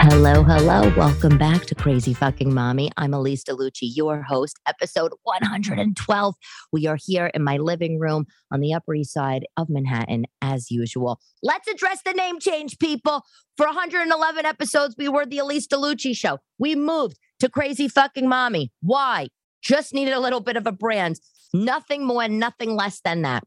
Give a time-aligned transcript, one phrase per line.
[0.00, 0.92] Hello, hello.
[0.96, 2.92] Welcome back to Crazy Fucking Mommy.
[2.96, 6.34] I'm Elyse DeLucci, your host, episode 112.
[6.72, 10.70] We are here in my living room on the Upper East Side of Manhattan, as
[10.70, 11.18] usual.
[11.42, 13.24] Let's address the name change, people.
[13.56, 16.38] For 111 episodes, we were the Elyse DeLucci show.
[16.58, 18.70] We moved to Crazy Fucking Mommy.
[18.80, 19.26] Why?
[19.60, 21.18] Just needed a little bit of a brand.
[21.52, 23.42] Nothing more, nothing less than that.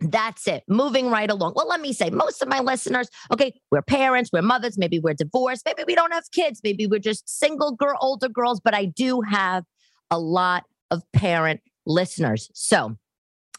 [0.00, 0.62] That's it.
[0.68, 1.54] Moving right along.
[1.56, 5.14] Well, let me say, most of my listeners, okay, we're parents, we're mothers, maybe we're
[5.14, 8.84] divorced, maybe we don't have kids, maybe we're just single girl, older girls, but I
[8.84, 9.64] do have
[10.10, 12.48] a lot of parent listeners.
[12.54, 12.96] So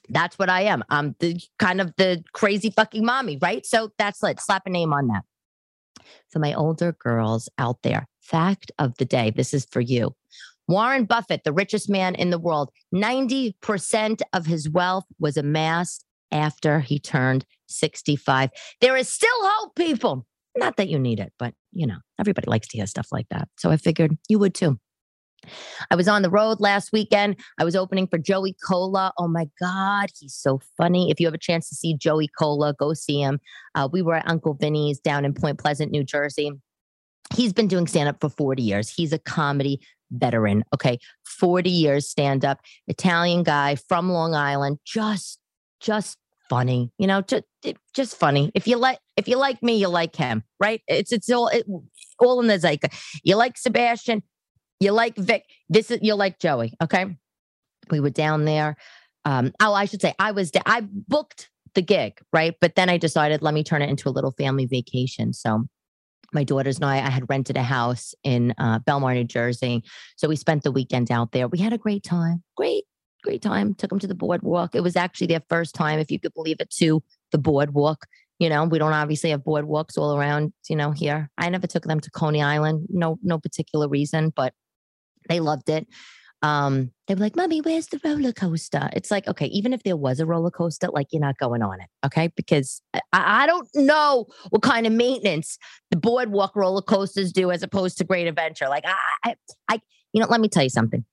[0.08, 0.84] that's what I am.
[0.90, 3.66] I'm the kind of the crazy fucking mommy, right?
[3.66, 4.40] So that's it.
[4.40, 5.24] Slap a name on that.
[6.30, 10.16] So, my older girls out there, fact of the day this is for you.
[10.68, 16.80] Warren Buffett, the richest man in the world, 90% of his wealth was amassed after
[16.80, 18.50] he turned 65.
[18.82, 20.26] There is still hope, people.
[20.58, 23.48] Not that you need it, but you know, everybody likes to hear stuff like that.
[23.58, 24.80] So I figured you would too.
[25.90, 27.38] I was on the road last weekend.
[27.58, 29.14] I was opening for Joey Kola.
[29.18, 31.10] Oh my God, he's so funny.
[31.10, 33.40] If you have a chance to see Joey Kola, go see him.
[33.74, 36.52] Uh, we were at Uncle Vinny's down in Point Pleasant, New Jersey.
[37.34, 38.90] He's been doing stand up for 40 years.
[38.90, 39.80] He's a comedy
[40.12, 40.64] veteran.
[40.74, 41.00] Okay.
[41.26, 45.39] 40 years stand up, Italian guy from Long Island, just
[45.80, 46.18] just
[46.50, 47.44] funny, you know, just
[47.94, 48.52] just funny.
[48.56, 50.82] If you like, if you like me, you like him, right?
[50.88, 51.66] It's it's all it,
[52.20, 53.22] all in the zeitgeist.
[53.24, 54.24] You like Sebastian,
[54.80, 55.46] you like Vic.
[55.70, 56.74] This is you like Joey.
[56.82, 57.18] Okay,
[57.90, 58.76] we were down there.
[59.26, 60.52] Um, oh, I should say I was.
[60.66, 62.56] I booked the gig, right?
[62.60, 65.34] But then I decided let me turn it into a little family vacation.
[65.34, 65.66] So
[66.34, 69.84] my daughters and I, I had rented a house in uh, Belmar, New Jersey.
[70.16, 71.48] So we spent the weekend out there.
[71.48, 72.44] We had a great time.
[72.56, 72.84] Great,
[73.24, 73.74] great time.
[73.76, 74.76] Took them to the boardwalk.
[74.76, 78.06] It was actually their first time, if you could believe it, to the boardwalk.
[78.40, 81.30] You know, we don't obviously have boardwalks all around, you know, here.
[81.38, 82.88] I never took them to Coney Island.
[82.90, 84.54] No, no particular reason, but
[85.28, 85.88] they loved it.
[86.42, 88.90] Um, they were like, Mommy, where's the roller coaster?
[88.94, 91.82] It's like, okay, even if there was a roller coaster, like you're not going on
[91.82, 91.88] it.
[92.06, 92.32] Okay.
[92.36, 95.58] Because I, I don't know what kind of maintenance
[95.92, 98.70] the boardwalk roller coasters do as opposed to Great Adventure.
[98.70, 98.96] Like I,
[99.26, 99.36] I,
[99.68, 99.82] I
[100.14, 101.04] you know, let me tell you something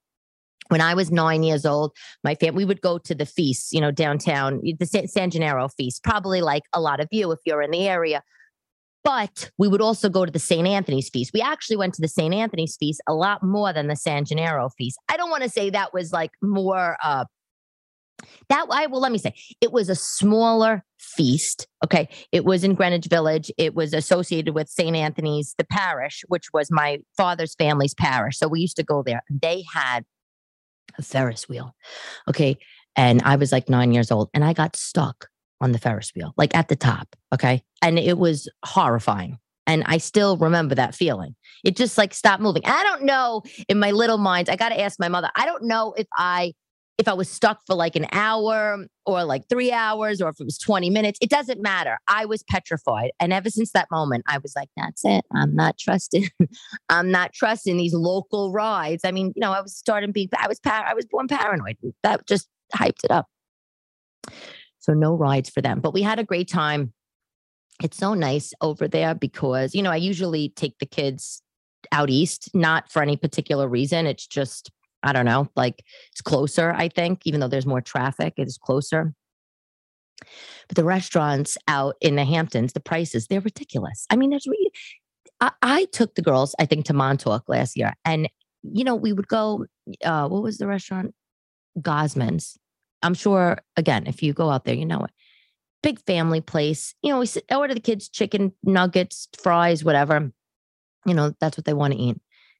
[0.69, 1.93] when I was nine years old,
[2.25, 5.69] my family we would go to the feasts, you know, downtown, the San, San Gennaro
[5.69, 8.22] feast, probably like a lot of you if you're in the area.
[9.04, 10.66] But we would also go to the St.
[10.66, 11.31] Anthony's feast.
[11.32, 12.34] We actually went to the St.
[12.34, 14.99] Anthony's feast a lot more than the San Gennaro feast.
[15.09, 17.25] I don't want to say that was like more uh
[18.48, 21.66] that I well, let me say it was a smaller feast.
[21.84, 22.09] Okay.
[22.33, 23.50] It was in Greenwich Village.
[23.59, 24.97] It was associated with St.
[24.97, 28.38] Anthony's, the parish, which was my father's family's parish.
[28.38, 29.22] So we used to go there.
[29.31, 30.04] They had
[30.98, 31.74] a Ferris wheel.
[32.28, 32.56] Okay.
[32.97, 35.28] And I was like nine years old and I got stuck
[35.60, 37.14] on the Ferris wheel, like at the top.
[37.32, 37.62] Okay.
[37.82, 39.38] And it was horrifying.
[39.66, 41.34] And I still remember that feeling.
[41.64, 42.62] It just like stopped moving.
[42.64, 45.64] I don't know in my little mind, I got to ask my mother, I don't
[45.64, 46.54] know if I
[46.98, 50.44] if I was stuck for like an hour or like three hours or if it
[50.44, 51.98] was 20 minutes, it doesn't matter.
[52.08, 53.10] I was petrified.
[53.20, 55.24] And ever since that moment, I was like, that's it.
[55.34, 56.28] I'm not trusting.
[56.88, 59.04] I'm not trusting these local rides.
[59.04, 61.76] I mean, you know, I was starting being, I was, par- I was born paranoid.
[62.02, 63.26] That just hyped it up.
[64.78, 66.92] So no rides for them, but we had a great time.
[67.82, 71.42] It's so nice over there because, you know, I usually take the kids
[71.92, 74.06] out east, not for any particular reason.
[74.06, 74.70] It's just
[75.06, 78.58] I don't know, like it's closer, I think, even though there's more traffic, it is
[78.58, 79.14] closer.
[80.68, 84.06] But the restaurants out in the Hamptons, the prices, they're ridiculous.
[84.10, 84.70] I mean, there's really,
[85.40, 87.94] I, I took the girls, I think, to Montauk last year.
[88.04, 88.28] And,
[88.62, 89.66] you know, we would go,
[90.04, 91.14] uh, what was the restaurant?
[91.78, 92.58] Gosman's.
[93.02, 95.10] I'm sure, again, if you go out there, you know it.
[95.82, 96.94] Big family place.
[97.02, 100.32] You know, we sit, order the kids chicken nuggets, fries, whatever.
[101.04, 102.16] You know, that's what they want to eat.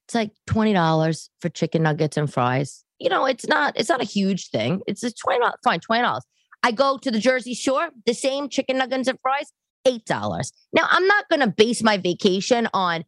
[0.07, 2.85] It's like $20 for chicken nuggets and fries.
[2.99, 4.81] You know, it's not it's not a huge thing.
[4.87, 6.21] It's a 20 fine, $20.
[6.63, 9.53] I go to the Jersey Shore, the same chicken nuggets and fries,
[9.87, 10.51] $8.
[10.73, 13.05] Now, I'm not going to base my vacation on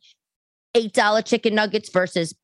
[0.77, 2.35] $8 chicken nuggets versus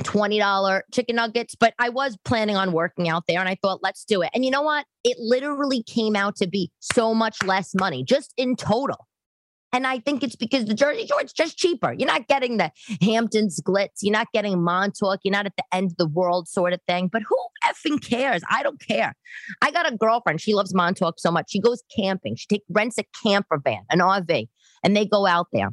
[0.00, 4.04] $20 chicken nuggets, but I was planning on working out there and I thought, let's
[4.04, 4.30] do it.
[4.34, 4.84] And you know what?
[5.04, 9.06] It literally came out to be so much less money just in total.
[9.76, 11.92] And I think it's because the Jersey Shore is just cheaper.
[11.92, 13.98] You're not getting the Hamptons glitz.
[14.00, 15.20] You're not getting Montauk.
[15.22, 17.10] You're not at the end of the world sort of thing.
[17.12, 18.40] But who effing cares?
[18.50, 19.14] I don't care.
[19.60, 20.40] I got a girlfriend.
[20.40, 21.50] She loves Montauk so much.
[21.50, 22.36] She goes camping.
[22.36, 24.48] She take, rents a camper van, an RV,
[24.82, 25.68] and they go out there.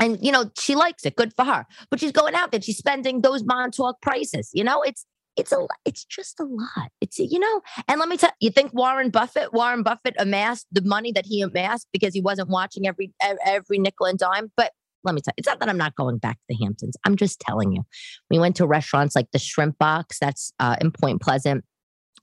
[0.00, 1.14] And you know she likes it.
[1.14, 1.66] Good for her.
[1.90, 2.62] But she's going out there.
[2.62, 4.48] She's spending those Montauk prices.
[4.54, 5.04] You know it's
[5.38, 6.90] it's a it's just a lot.
[7.00, 10.82] It's you know, and let me tell you think Warren Buffett, Warren Buffett amassed the
[10.82, 13.12] money that he amassed because he wasn't watching every
[13.46, 14.50] every nickel and dime.
[14.56, 14.72] But
[15.04, 16.96] let me tell you, it's not that I'm not going back to the Hamptons.
[17.04, 17.84] I'm just telling you.
[18.30, 21.64] We went to restaurants like the Shrimp Box, that's uh, in Point Pleasant.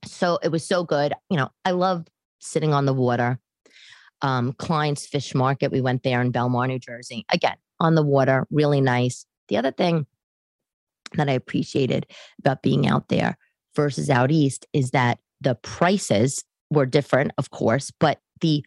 [0.04, 1.14] So it was so good.
[1.30, 2.06] You know, I love
[2.38, 3.40] sitting on the water.
[4.22, 7.24] Um, Klein's Fish Market, we went there in Belmar, New Jersey.
[7.30, 9.26] Again, on the water, really nice.
[9.48, 10.06] The other thing
[11.14, 12.06] that I appreciated
[12.38, 13.36] about being out there
[13.74, 18.64] versus out east is that the prices were different, of course, but the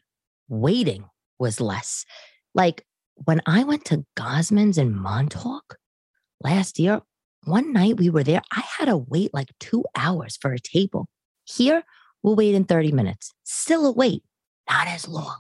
[0.48, 1.06] waiting
[1.40, 2.06] was less.
[2.54, 2.86] Like
[3.26, 5.78] when I went to Gosman's in Montauk
[6.42, 7.02] last year,
[7.46, 11.08] one night we were there, I had to wait like two hours for a table.
[11.46, 11.84] Here,
[12.22, 13.34] we'll wait in 30 minutes.
[13.44, 14.24] Still a wait,
[14.70, 15.38] not as long.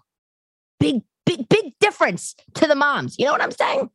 [0.79, 3.17] Big, big, big difference to the moms.
[3.19, 3.89] You know what I'm saying?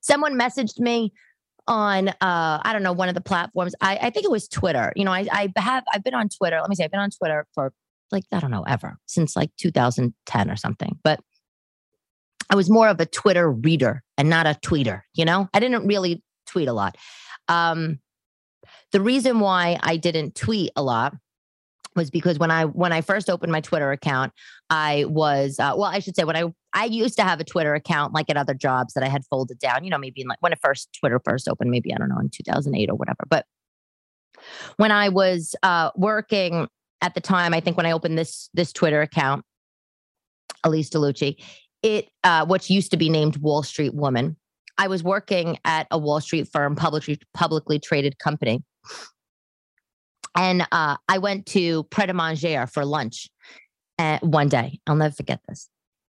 [0.00, 1.12] Someone messaged me
[1.68, 3.74] on uh I don't know one of the platforms.
[3.80, 4.92] I, I think it was Twitter.
[4.96, 6.58] You know, I I have I've been on Twitter.
[6.60, 7.72] Let me say I've been on Twitter for
[8.10, 10.98] like I don't know ever since like 2010 or something.
[11.02, 11.20] But
[12.50, 15.48] I was more of a Twitter reader and not a tweeter, you know?
[15.54, 16.96] I didn't really tweet a lot.
[17.48, 18.00] Um
[18.92, 21.14] the reason why I didn't tweet a lot
[21.96, 24.32] was because when I when I first opened my Twitter account,
[24.70, 27.74] I was uh, well, I should say when I I used to have a Twitter
[27.74, 29.84] account like at other jobs that I had folded down.
[29.84, 32.18] You know, maybe in like when it first Twitter first opened, maybe I don't know
[32.18, 33.24] in 2008 or whatever.
[33.28, 33.46] But
[34.76, 36.68] when I was uh, working
[37.00, 39.44] at the time, I think when I opened this this Twitter account,
[40.64, 41.36] Elyse DeLucci,
[41.82, 44.36] it uh, which used to be named Wall Street Woman.
[44.78, 48.62] I was working at a Wall Street firm, publicly publicly traded company
[50.34, 53.28] and uh, I went to Pret a Manger for lunch
[53.98, 54.80] uh, one day.
[54.86, 55.68] I'll never forget this.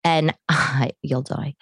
[0.08, 1.54] And I, you'll die.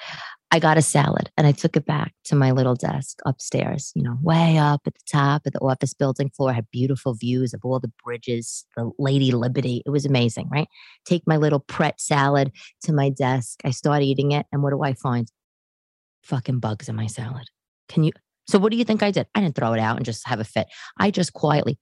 [0.53, 4.03] I got a salad and I took it back to my little desk upstairs, you
[4.03, 6.51] know, way up at the top of the office building floor.
[6.51, 9.83] I had beautiful views of all the bridges, the Lady Liberty.
[9.85, 10.69] It was amazing, right?
[11.05, 12.53] Take my little Pret salad
[12.85, 13.61] to my desk.
[13.65, 14.47] I start eating it.
[14.53, 15.29] And what do I find?
[16.23, 17.49] Fucking bugs in my salad.
[17.89, 18.13] Can you?
[18.49, 19.27] So, what do you think I did?
[19.35, 20.69] I didn't throw it out and just have a fit.
[20.99, 21.79] I just quietly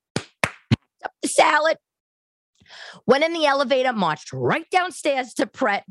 [1.04, 1.76] up the salad,
[3.06, 5.84] went in the elevator, marched right downstairs to Pret,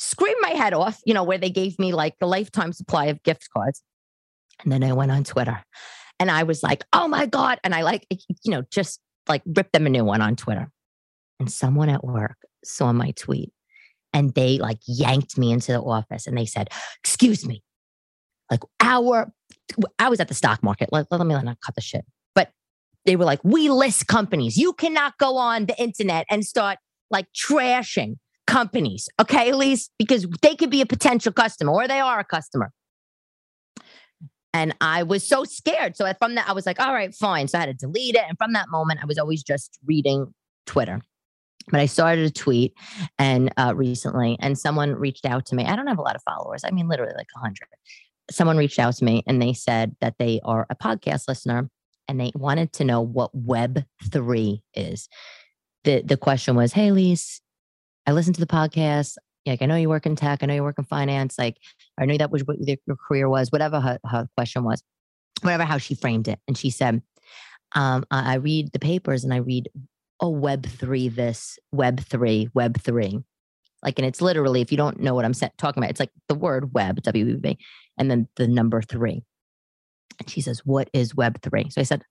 [0.00, 3.22] screamed my head off, you know, where they gave me like a lifetime supply of
[3.22, 3.82] gift cards.
[4.62, 5.62] And then I went on Twitter
[6.18, 7.60] and I was like, oh my God.
[7.62, 8.98] And I like, you know, just
[9.28, 10.70] like ripped them a new one on Twitter.
[11.38, 13.52] And someone at work saw my tweet
[14.14, 16.70] and they like yanked me into the office and they said,
[17.04, 17.62] excuse me,
[18.50, 19.30] like our,
[19.98, 20.88] I was at the stock market.
[20.92, 22.52] Let, let me not cut the shit But
[23.04, 24.56] they were like, we list companies.
[24.56, 26.78] You cannot go on the internet and start
[27.10, 28.16] like trashing
[28.50, 29.08] companies.
[29.20, 32.72] Okay, least because they could be a potential customer or they are a customer.
[34.52, 35.96] And I was so scared.
[35.96, 37.46] So from that, I was like, all right, fine.
[37.46, 38.24] So I had to delete it.
[38.28, 40.34] And from that moment, I was always just reading
[40.66, 41.00] Twitter.
[41.68, 42.74] But I started a tweet
[43.16, 45.64] and uh, recently, and someone reached out to me.
[45.64, 46.64] I don't have a lot of followers.
[46.64, 47.56] I mean, literally like 100.
[48.32, 51.70] Someone reached out to me and they said that they are a podcast listener
[52.08, 55.08] and they wanted to know what Web3 is.
[55.84, 57.40] The, the question was, Hey, Lise,
[58.06, 59.16] I listened to the podcast.
[59.46, 60.42] Like, I know you work in tech.
[60.42, 61.38] I know you work in finance.
[61.38, 61.56] Like,
[61.98, 64.82] I knew that was what your career was, whatever her, her question was,
[65.42, 66.38] whatever how she framed it.
[66.46, 67.02] And she said,
[67.72, 69.70] um, I, read the papers and I read,
[70.20, 73.24] oh, Web3 this, Web3, Web3
[73.82, 76.34] like and it's literally if you don't know what i'm talking about it's like the
[76.34, 77.56] word web w-e-b
[77.96, 79.24] and then the number three
[80.20, 81.72] and she says, What is Web3?
[81.72, 82.04] So I said,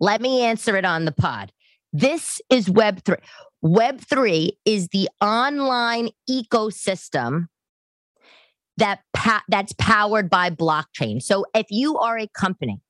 [0.00, 1.52] Let me answer it on the pod.
[1.92, 3.18] This is Web3.
[3.62, 7.46] Web3 is the online ecosystem
[8.78, 11.22] that pa- that's powered by blockchain.
[11.22, 12.80] So if you are a company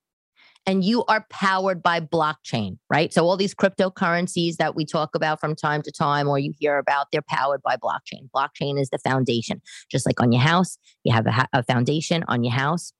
[0.64, 3.12] and you are powered by blockchain, right?
[3.12, 6.78] So all these cryptocurrencies that we talk about from time to time or you hear
[6.78, 8.30] about, they're powered by blockchain.
[8.34, 9.60] Blockchain is the foundation.
[9.90, 12.92] Just like on your house, you have a, ha- a foundation on your house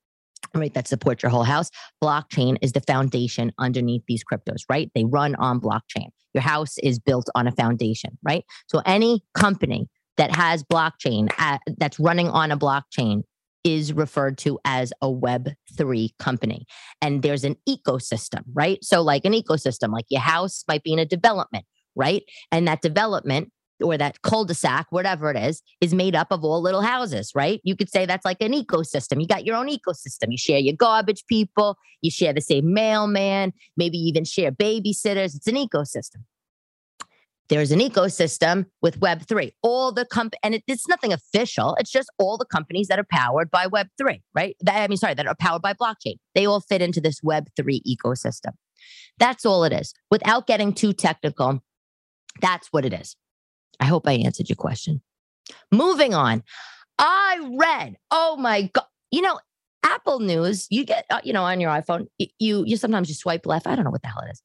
[0.54, 1.70] right that support your whole house
[2.02, 4.90] blockchain is the foundation underneath these cryptos right?
[4.94, 6.08] They run on blockchain.
[6.34, 8.44] Your house is built on a foundation right?
[8.68, 13.22] So any company that has blockchain at, that's running on a blockchain
[13.64, 16.66] is referred to as a web3 company.
[17.00, 18.78] And there's an ecosystem right?
[18.82, 22.22] So like an ecosystem like your house might be in a development right?
[22.50, 23.50] And that development
[23.83, 27.61] or that cul-de-sac, whatever it is, is made up of all little houses, right?
[27.65, 29.21] You could say that's like an ecosystem.
[29.21, 30.29] You got your own ecosystem.
[30.31, 35.35] You share your garbage people, you share the same mailman, maybe even share babysitters.
[35.37, 36.25] It's an ecosystem.
[37.49, 39.53] There's an ecosystem with Web3.
[39.62, 41.77] All the comp and it, it's nothing official.
[41.79, 44.57] It's just all the companies that are powered by Web3, right?
[44.61, 46.15] That, I mean, sorry, that are powered by blockchain.
[46.35, 48.53] They all fit into this Web3 ecosystem.
[49.19, 49.93] That's all it is.
[50.11, 51.62] Without getting too technical,
[52.41, 53.17] that's what it is.
[53.81, 55.02] I hope I answered your question.
[55.71, 56.43] Moving on.
[56.99, 59.38] I read, oh my God, you know,
[59.83, 63.47] Apple News, you get, uh, you know, on your iPhone, you you sometimes you swipe
[63.47, 63.67] left.
[63.67, 64.43] I don't know what the hell it is.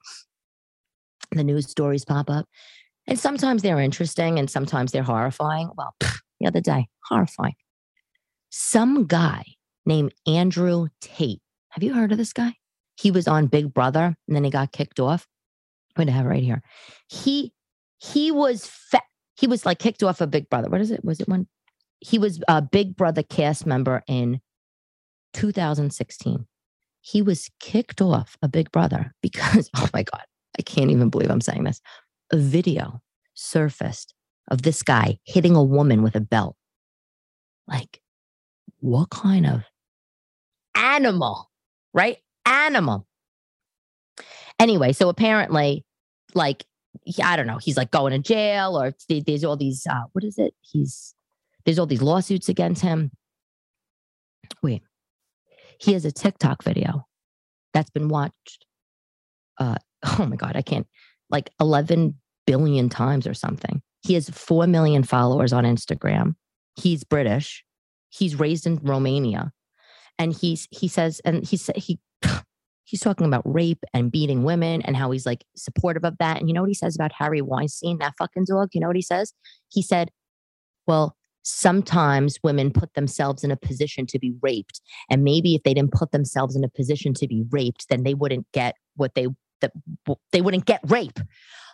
[1.32, 2.48] The news stories pop up,
[3.06, 5.70] and sometimes they're interesting, and sometimes they're horrifying.
[5.78, 7.56] Well, the other day, horrifying.
[8.50, 9.44] Some guy
[9.86, 11.42] named Andrew Tate.
[11.70, 12.56] Have you heard of this guy?
[12.96, 15.28] He was on Big Brother, and then he got kicked off.
[15.96, 16.64] I'm going to have it right here.
[17.08, 17.54] He
[18.00, 19.02] he was fa-
[19.38, 20.70] he was like kicked off of Big Brother.
[20.70, 21.06] What is it?
[21.06, 21.48] Was it one?
[22.00, 24.42] He was a Big Brother cast member in
[25.34, 26.46] 2016.
[27.02, 30.24] He was kicked off a Big Brother because, oh my God,
[30.58, 31.82] I can't even believe I'm saying this.
[32.32, 33.02] A video
[33.36, 34.14] surfaced
[34.50, 36.56] of this guy hitting a woman with a belt.
[37.68, 38.02] Like,
[38.80, 39.64] what kind of
[40.76, 41.50] animal,
[41.94, 42.18] right?
[42.46, 43.06] Animal.
[44.60, 45.86] Anyway, so apparently,
[46.34, 46.66] like,
[47.24, 50.38] I don't know, he's like going to jail or there's all these, uh, what is
[50.38, 50.54] it?
[50.62, 51.14] He's,
[51.66, 53.12] there's all these lawsuits against him.
[54.64, 54.84] Wait,
[55.80, 57.06] he has a TikTok video
[57.74, 58.66] that's been watched.
[59.60, 59.76] Uh,
[60.20, 60.88] oh my God, I can't,
[61.30, 63.82] like 11 billion times or something.
[64.02, 66.36] He has 4 million followers on Instagram.
[66.76, 67.64] He's British.
[68.10, 69.52] He's raised in Romania.
[70.18, 72.00] And he's, he says, and he said, he,
[72.88, 76.40] he's talking about rape and beating women and how he's like supportive of that.
[76.40, 78.70] And you know what he says about Harry Weinstein, that fucking dog?
[78.72, 79.34] You know what he says?
[79.70, 80.10] He said,
[80.88, 85.74] well, sometimes women put themselves in a position to be raped and maybe if they
[85.74, 89.28] didn't put themselves in a position to be raped then they wouldn't get what they
[89.62, 89.72] that
[90.34, 91.22] they wouldn't get rape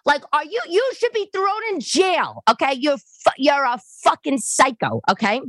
[0.06, 2.98] like are you you should be thrown in jail okay you're
[3.40, 5.42] you're a fucking psycho okay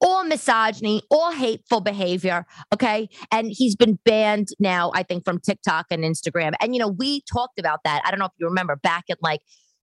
[0.00, 2.46] all misogyny, all hateful behavior.
[2.72, 3.08] Okay.
[3.32, 6.54] And he's been banned now, I think, from TikTok and Instagram.
[6.60, 8.02] And, you know, we talked about that.
[8.04, 9.40] I don't know if you remember back at like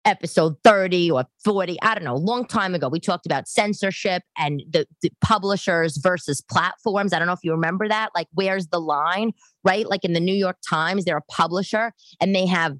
[0.07, 4.23] episode 30 or 40, I don't know, a long time ago, we talked about censorship
[4.37, 7.11] and the, the, publishers versus platforms.
[7.11, 8.11] I don't know if you remember that.
[8.15, 9.33] Like, where's the line,
[9.65, 9.85] right?
[9.85, 12.77] Like in the New York Times, they're a publisher and they have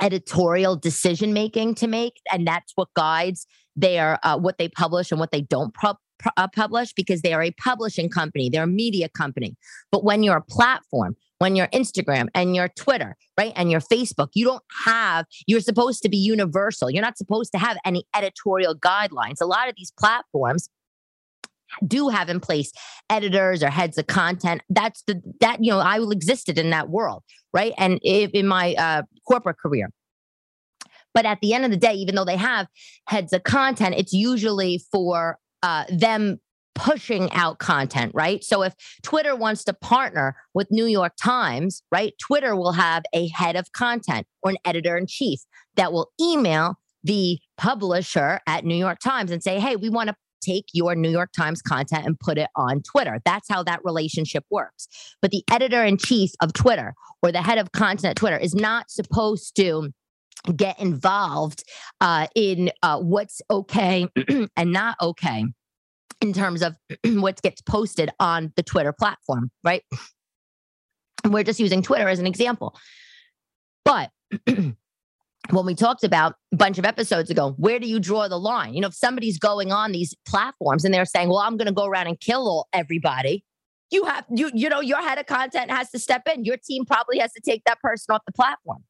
[0.00, 2.14] editorial decision making to make.
[2.32, 5.98] And that's what guides their, uh, what they publish and what they don't pu-
[6.36, 9.56] uh, publish because they are a publishing company, they're a media company.
[9.90, 13.52] But when you're a platform, when your Instagram and your Twitter, right?
[13.56, 16.90] And your Facebook, you don't have, you're supposed to be universal.
[16.90, 19.40] You're not supposed to have any editorial guidelines.
[19.40, 20.68] A lot of these platforms
[21.86, 22.72] do have in place
[23.10, 24.62] editors or heads of content.
[24.70, 27.72] That's the, that, you know, I existed in that world, right?
[27.76, 29.90] And if, in my uh, corporate career.
[31.12, 32.66] But at the end of the day, even though they have
[33.06, 36.38] heads of content, it's usually for uh, them
[36.74, 38.44] pushing out content, right?
[38.44, 43.28] So if Twitter wants to partner with New York Times, right, Twitter will have a
[43.28, 45.40] head of content or an editor in chief
[45.76, 50.16] that will email the publisher at New York Times and say, hey, we want to
[50.42, 53.20] take your New York Times content and put it on Twitter.
[53.24, 54.86] That's how that relationship works.
[55.22, 56.92] But the editor in chief of Twitter
[57.22, 59.90] or the head of content at Twitter is not supposed to
[60.52, 61.64] get involved
[62.00, 64.08] uh, in uh, what's okay
[64.56, 65.44] and not okay
[66.20, 66.74] in terms of
[67.04, 69.82] what gets posted on the Twitter platform, right?
[71.26, 72.76] We're just using Twitter as an example.
[73.84, 74.10] But
[74.46, 78.74] when we talked about a bunch of episodes ago, where do you draw the line?
[78.74, 81.72] You know, if somebody's going on these platforms and they're saying, well, I'm going to
[81.72, 83.44] go around and kill all, everybody,
[83.90, 86.44] you have, you, you know, your head of content has to step in.
[86.44, 88.82] Your team probably has to take that person off the platform.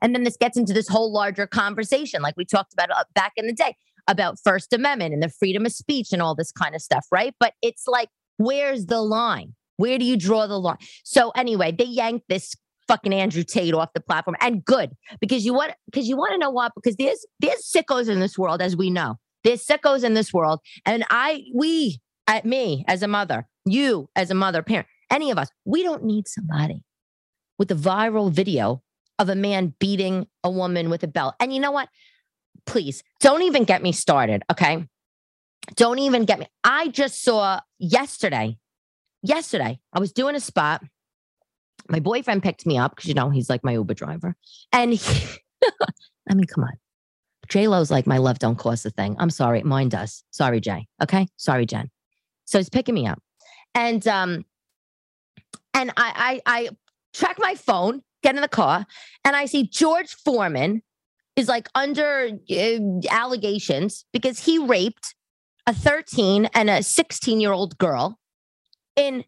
[0.00, 3.32] And then this gets into this whole larger conversation, like we talked about uh, back
[3.36, 3.76] in the day
[4.08, 7.34] about First Amendment and the freedom of speech and all this kind of stuff, right?
[7.38, 9.54] But it's like, where's the line?
[9.76, 10.78] Where do you draw the line?
[11.04, 12.54] So anyway, they yanked this
[12.88, 14.90] fucking Andrew Tate off the platform, and good
[15.20, 18.36] because you want because you want to know what because there's there's sickos in this
[18.36, 19.16] world, as we know.
[19.44, 24.30] There's sickos in this world, and I we at me as a mother, you as
[24.30, 26.82] a mother, parent, any of us, we don't need somebody
[27.58, 28.82] with a viral video
[29.18, 31.34] of a man beating a woman with a belt.
[31.40, 31.88] And you know what?
[32.68, 34.42] please don't even get me started.
[34.50, 34.86] Okay.
[35.74, 36.46] Don't even get me.
[36.62, 38.58] I just saw yesterday,
[39.22, 40.82] yesterday, I was doing a spot.
[41.88, 44.36] My boyfriend picked me up because, you know, he's like my Uber driver.
[44.72, 45.24] And he,
[46.30, 46.74] I mean, come on.
[47.48, 49.16] J Lo's like, my love don't cost a thing.
[49.18, 49.62] I'm sorry.
[49.62, 50.22] Mine does.
[50.30, 50.86] Sorry, Jay.
[51.02, 51.26] Okay.
[51.36, 51.90] Sorry, Jen.
[52.44, 53.22] So he's picking me up.
[53.74, 54.44] And, um,
[55.72, 56.68] and I, I, I
[57.14, 58.86] track my phone, get in the car,
[59.24, 60.82] and I see George Foreman
[61.36, 62.78] is like under uh,
[63.10, 65.14] allegations because he raped
[65.66, 68.18] a 13 and a 16 year old girl
[68.96, 69.24] in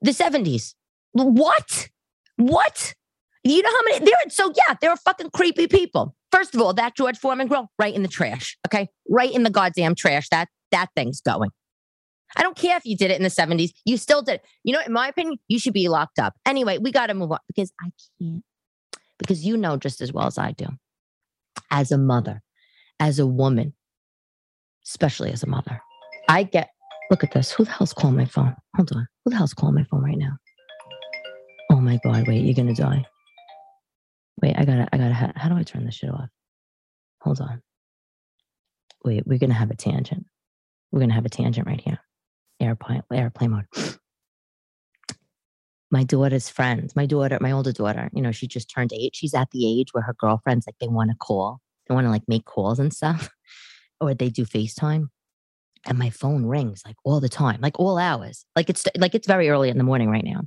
[0.00, 0.74] the 70s.
[1.12, 1.88] What?
[2.36, 2.94] What?
[3.42, 4.14] You know how many there?
[4.30, 6.16] So yeah, there are fucking creepy people.
[6.32, 8.56] First of all, that George Foreman grill right in the trash.
[8.66, 10.28] Okay, right in the goddamn trash.
[10.30, 11.50] That that thing's going.
[12.36, 13.70] I don't care if you did it in the 70s.
[13.84, 14.36] You still did.
[14.36, 14.44] It.
[14.64, 16.34] You know, in my opinion, you should be locked up.
[16.46, 18.42] Anyway, we got to move on because I can't.
[19.18, 20.66] Because you know just as well as I do.
[21.70, 22.42] As a mother,
[22.98, 23.74] as a woman,
[24.84, 25.80] especially as a mother,
[26.28, 26.70] I get.
[27.10, 27.52] Look at this.
[27.52, 28.56] Who the hell's calling my phone?
[28.76, 29.06] Hold on.
[29.24, 30.36] Who the hell's calling my phone right now?
[31.70, 32.26] Oh my god!
[32.26, 33.04] Wait, you're gonna die.
[34.42, 36.28] Wait, I gotta, I gotta, how, how do I turn this shit off?
[37.20, 37.62] Hold on.
[39.04, 40.26] Wait, we're gonna have a tangent.
[40.90, 42.00] We're gonna have a tangent right here.
[42.64, 43.66] Airplane, airplane mode.
[45.90, 49.14] My daughter's friends, my daughter, my older daughter, you know, she just turned eight.
[49.14, 52.10] She's at the age where her girlfriends like they want to call, they want to
[52.10, 53.30] like make calls and stuff,
[54.00, 55.06] or they do FaceTime.
[55.86, 58.44] And my phone rings like all the time, like all hours.
[58.56, 60.40] Like it's like it's very early in the morning right now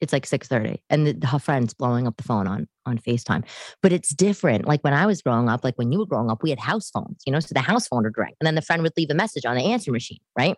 [0.00, 3.44] it's like 6.30 and the, her friend's blowing up the phone on on facetime.
[3.82, 6.42] But it's different like when i was growing up like when you were growing up
[6.42, 8.62] we had house phones you know so the house phone would ring and then the
[8.62, 10.56] friend would leave a message on the answering machine right?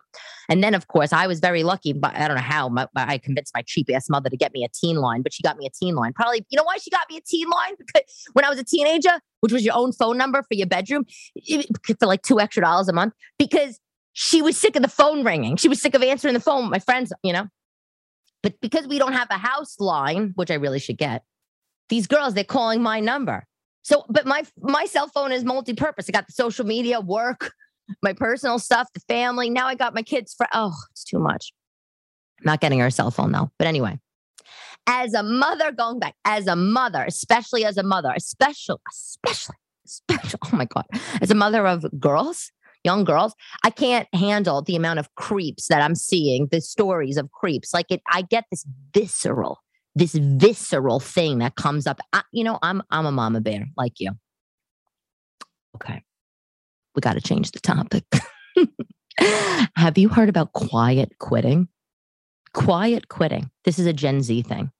[0.49, 3.17] And then of course i was very lucky but i don't know how my, i
[3.17, 5.65] convinced my cheap ass mother to get me a teen line but she got me
[5.65, 6.13] a teen line.
[6.13, 7.73] Probably you know why she got me a teen line?
[7.83, 11.05] Because when i was a teenager which was your own phone number for your bedroom
[11.99, 13.79] for like two extra dollars a month because
[14.13, 15.55] she was sick of the phone ringing.
[15.57, 17.47] She was sick of answering the phone my friends you know
[18.43, 21.23] but because we don't have a house line, which I really should get,
[21.89, 23.47] these girls, they're calling my number.
[23.81, 26.07] So, but my my cell phone is multi-purpose.
[26.07, 27.53] I got the social media, work,
[28.01, 29.49] my personal stuff, the family.
[29.49, 31.51] Now I got my kids for oh, it's too much.
[32.39, 33.51] I'm not getting her cell phone though.
[33.57, 33.99] But anyway,
[34.87, 40.39] as a mother, going back, as a mother, especially as a mother, especially, especially, especially,
[40.53, 40.85] oh my God,
[41.21, 42.51] as a mother of girls,
[42.83, 47.31] young girls, I can't handle the amount of creeps that I'm seeing, the stories of
[47.31, 47.73] creeps.
[47.73, 49.59] Like it, I get this visceral,
[49.95, 51.99] this visceral thing that comes up.
[52.11, 54.11] I, you know, I'm I'm a mama bear like you.
[55.75, 56.01] Okay.
[56.95, 58.05] We got to change the topic.
[59.75, 61.67] Have you heard about quiet quitting?
[62.53, 63.49] Quiet quitting.
[63.63, 64.71] This is a Gen Z thing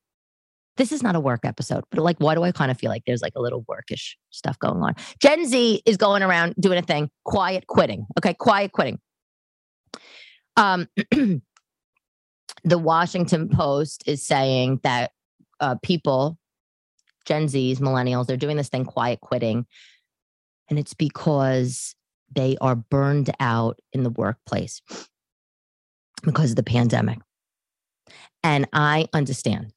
[0.78, 3.04] this is not a work episode, but like, why do I kind of feel like
[3.06, 4.96] there's like a little workish stuff going on?
[5.22, 8.08] Gen Z is going around doing a thing, quiet quitting.
[8.18, 9.00] Okay, quiet quitting.
[10.58, 10.88] Um,
[12.64, 15.12] the Washington Post is saying that
[15.60, 16.38] uh, people,
[17.26, 19.66] Gen Zs, millennials, they're doing this thing, quiet quitting.
[20.70, 21.96] And it's because
[22.36, 24.82] they are burned out in the workplace
[26.24, 27.20] because of the pandemic.
[28.44, 29.72] And I understand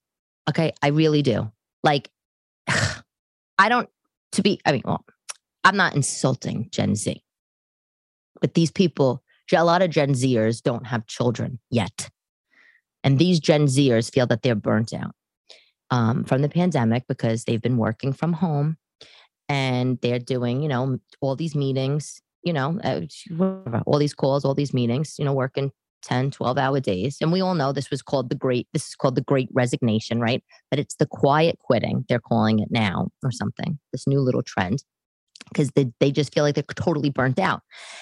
[0.49, 0.73] Okay.
[0.83, 1.51] I really do.
[1.83, 2.11] Like,
[2.69, 3.89] I don't,
[4.33, 5.05] to be, I mean, well,
[5.65, 7.23] I'm not insulting Gen Z,
[8.41, 9.23] but these people,
[9.55, 12.11] a lot of Gen Zers don't have children yet.
[13.03, 15.15] And these Gen Zers feel that they're burnt out
[15.91, 18.77] um, from the pandemic because they've been working from home
[19.49, 23.01] and they're doing, you know, all these meetings, you know, uh,
[23.87, 25.71] all these calls, all these meetings, you know, working
[26.07, 27.19] 10, 12 hour days.
[27.21, 30.21] And we all know this was called the great, this is called the great resignation,
[30.21, 30.43] right?
[30.71, 34.83] But it's the quiet quitting, they're calling it now or something, this new little trend.
[35.51, 37.61] Because they, they just feel like they're totally burnt out.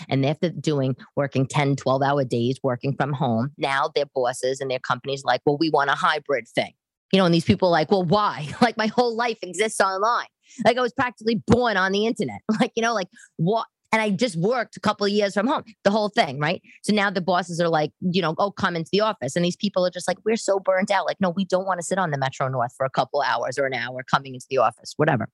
[0.09, 4.71] And after doing working 10, 12 hour days, working from home, now their bosses and
[4.71, 6.73] their companies like, well, we want a hybrid thing.
[7.13, 8.49] You know, and these people are like, well, why?
[8.63, 10.27] Like my whole life exists online.
[10.65, 12.41] Like I was practically born on the internet.
[12.61, 15.63] Like, you know, like what and I just worked a couple of years from home,
[15.85, 16.61] the whole thing, right?
[16.83, 19.37] So now the bosses are like, you know, oh, come into the office.
[19.37, 21.07] And these people are just like, we're so burnt out.
[21.07, 23.57] Like, no, we don't want to sit on the Metro North for a couple hours
[23.57, 25.29] or an hour coming into the office, whatever.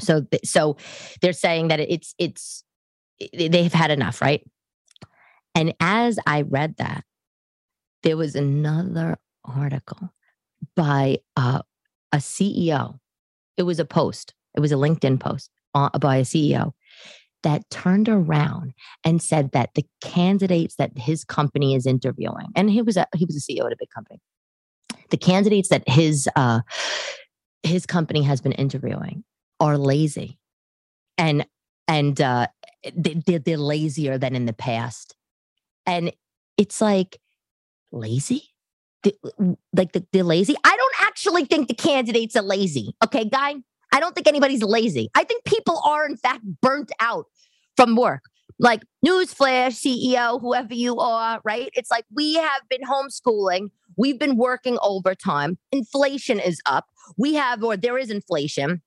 [0.00, 0.78] So, so
[1.20, 2.64] they're saying that it's, it's,
[3.34, 4.42] they've had enough, right?
[5.54, 7.04] And as I read that,
[8.02, 10.10] there was another article
[10.74, 11.60] by uh,
[12.12, 12.98] a CEO.
[13.58, 16.72] It was a post, it was a LinkedIn post uh, by a CEO
[17.44, 22.82] that turned around and said that the candidates that his company is interviewing, and he
[22.82, 24.20] was a he was a CEO at a big company,
[25.10, 26.60] the candidates that his uh,
[27.62, 29.24] his company has been interviewing
[29.60, 30.38] are lazy,
[31.16, 31.46] and
[31.86, 32.48] and uh,
[32.96, 35.14] they, they're lazier than in the past,
[35.86, 36.12] and
[36.56, 37.20] it's like
[37.92, 38.42] lazy.
[39.76, 40.56] like the, they're lazy.
[40.64, 42.94] I don't actually think the candidates are lazy.
[43.04, 43.56] Okay, guy.
[43.94, 45.08] I don't think anybody's lazy.
[45.14, 47.26] I think people are, in fact, burnt out
[47.76, 48.22] from work.
[48.58, 51.70] Like, newsflash, CEO, whoever you are, right?
[51.74, 53.68] It's like we have been homeschooling.
[53.96, 55.58] We've been working overtime.
[55.70, 56.86] Inflation is up.
[57.16, 58.82] We have, or there is inflation.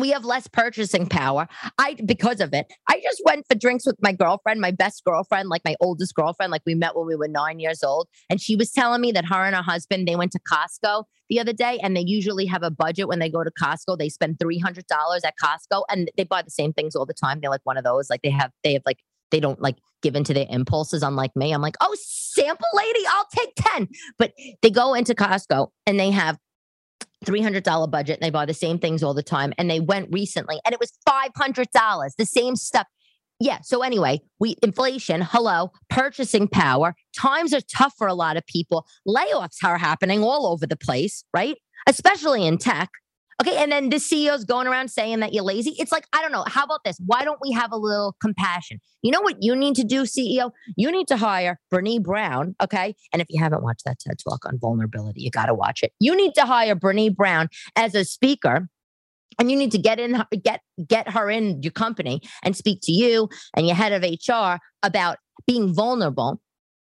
[0.00, 1.48] We have less purchasing power.
[1.78, 2.66] I because of it.
[2.88, 6.50] I just went for drinks with my girlfriend, my best girlfriend, like my oldest girlfriend,
[6.50, 9.24] like we met when we were 9 years old, and she was telling me that
[9.26, 12.62] her and her husband they went to Costco the other day and they usually have
[12.62, 13.98] a budget when they go to Costco.
[13.98, 14.82] They spend $300
[15.24, 17.40] at Costco and they buy the same things all the time.
[17.40, 18.98] They're like one of those like they have they have like
[19.30, 21.52] they don't like give into their impulses unlike me.
[21.52, 24.32] I'm like, "Oh, sample lady, I'll take 10." But
[24.62, 26.38] they go into Costco and they have
[27.24, 29.52] $300 budget and they buy the same things all the time.
[29.58, 32.86] And they went recently and it was $500, the same stuff.
[33.40, 33.58] Yeah.
[33.62, 36.94] So anyway, we inflation, hello, purchasing power.
[37.16, 38.86] Times are tough for a lot of people.
[39.06, 41.56] Layoffs are happening all over the place, right?
[41.86, 42.90] Especially in tech.
[43.40, 43.56] Okay.
[43.56, 45.74] And then the CEO's going around saying that you're lazy.
[45.78, 46.44] It's like, I don't know.
[46.46, 46.98] How about this?
[47.06, 48.80] Why don't we have a little compassion?
[49.02, 50.50] You know what you need to do, CEO?
[50.76, 52.56] You need to hire Brene Brown.
[52.60, 52.96] Okay.
[53.12, 55.92] And if you haven't watched that TED talk on vulnerability, you got to watch it.
[56.00, 58.68] You need to hire Brene Brown as a speaker
[59.38, 62.92] and you need to get in get get her in your company and speak to
[62.92, 66.40] you and your head of HR about being vulnerable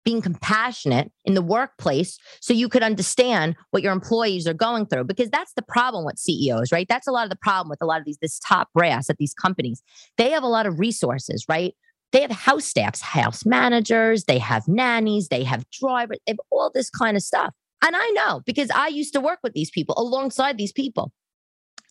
[0.04, 5.04] being compassionate in the workplace so you could understand what your employees are going through
[5.04, 6.88] because that's the problem with CEOs right?
[6.90, 9.18] That's a lot of the problem with a lot of these this top brass at
[9.18, 9.82] these companies.
[10.18, 11.74] They have a lot of resources right?
[12.12, 16.72] They have house staffs house managers they have nannies they have drivers they have all
[16.74, 17.54] this kind of stuff.
[17.84, 21.12] And I know because I used to work with these people alongside these people.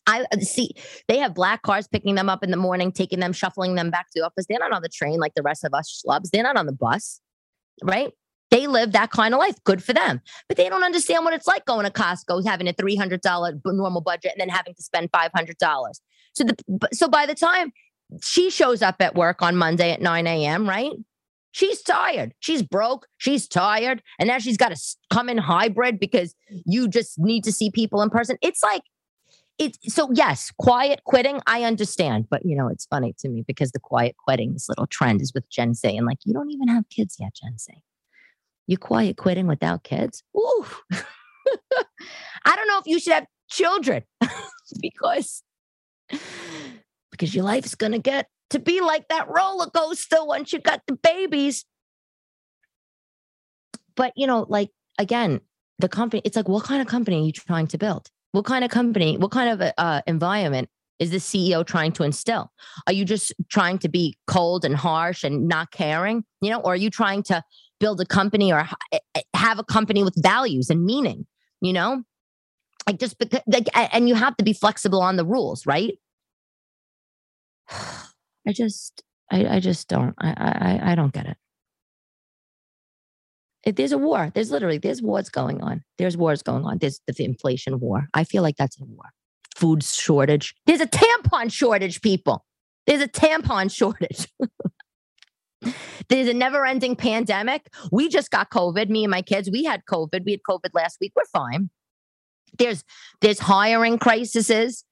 [0.07, 0.73] I uh, see
[1.09, 4.07] they have black cars picking them up in the morning, taking them, shuffling them back
[4.07, 4.47] to the office.
[4.49, 6.31] They're not on the train like the rest of us schlubs.
[6.31, 7.21] They're not on the bus
[7.83, 8.13] right?
[8.51, 9.55] They live that kind of life.
[9.65, 10.21] Good for them.
[10.49, 14.33] But they don't understand what it's like going to Costco, having a $300 normal budget
[14.33, 16.01] and then having to spend $500.
[16.33, 17.73] So the so by the time
[18.23, 20.93] she shows up at work on Monday at 9 a.m., right?
[21.53, 22.33] She's tired.
[22.41, 23.07] She's broke.
[23.19, 24.03] She's tired.
[24.19, 28.03] And now she's got to come in hybrid because you just need to see people
[28.03, 28.37] in person.
[28.41, 28.83] It's like,
[29.61, 32.29] it's so yes, quiet quitting, I understand.
[32.31, 35.35] But you know, it's funny to me because the quiet quitting, this little trend is
[35.35, 35.95] with Gen Z.
[35.95, 37.73] And like, you don't even have kids yet, Gen Z.
[38.67, 40.25] You quiet quitting without kids?
[40.37, 40.67] Ooh.
[40.91, 44.03] I don't know if you should have children
[44.81, 45.43] because
[47.11, 50.95] because your life's gonna get to be like that roller coaster once you got the
[50.97, 51.67] babies.
[53.95, 55.43] But you know, like again,
[55.79, 58.09] the company, it's like, what kind of company are you trying to build?
[58.33, 62.53] What kind of company, what kind of uh, environment is the CEO trying to instill?
[62.87, 66.75] Are you just trying to be cold and harsh and not caring, you know, or
[66.75, 67.43] are you trying to
[67.81, 71.27] build a company or eh, eh, have a company with values and meaning,
[71.61, 72.05] you know?
[72.87, 75.99] Like just because, like, and you have to be flexible on the rules, right?
[77.71, 81.37] I just, I, I just don't, I, I, I don't get it
[83.65, 84.31] there's a war.
[84.35, 85.83] There's literally there's wars going on.
[85.99, 86.79] There's wars going on.
[86.79, 88.09] There's the inflation war.
[88.15, 89.11] I feel like that's a war.
[89.55, 90.55] Food shortage.
[90.67, 92.45] There's a tampon shortage, people.
[92.87, 94.29] There's a tampon shortage.
[96.09, 97.69] There's a never ending pandemic.
[97.93, 98.89] We just got COVID.
[98.89, 100.25] Me and my kids, we had COVID.
[100.25, 101.13] We had COVID last week.
[101.15, 101.71] We're fine.
[102.59, 102.83] There's
[103.21, 104.85] there's hiring crises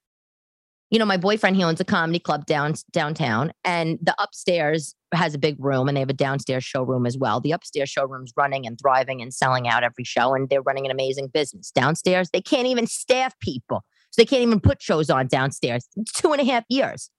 [0.90, 5.34] you know, my boyfriend, he owns a comedy club down downtown, and the upstairs has
[5.34, 7.40] a big room, and they have a downstairs showroom as well.
[7.40, 10.90] The upstairs showroom's running and thriving and selling out every show, and they're running an
[10.90, 11.70] amazing business.
[11.70, 15.86] Downstairs, they can't even staff people, so they can't even put shows on downstairs.
[15.96, 17.10] It's two and a half years.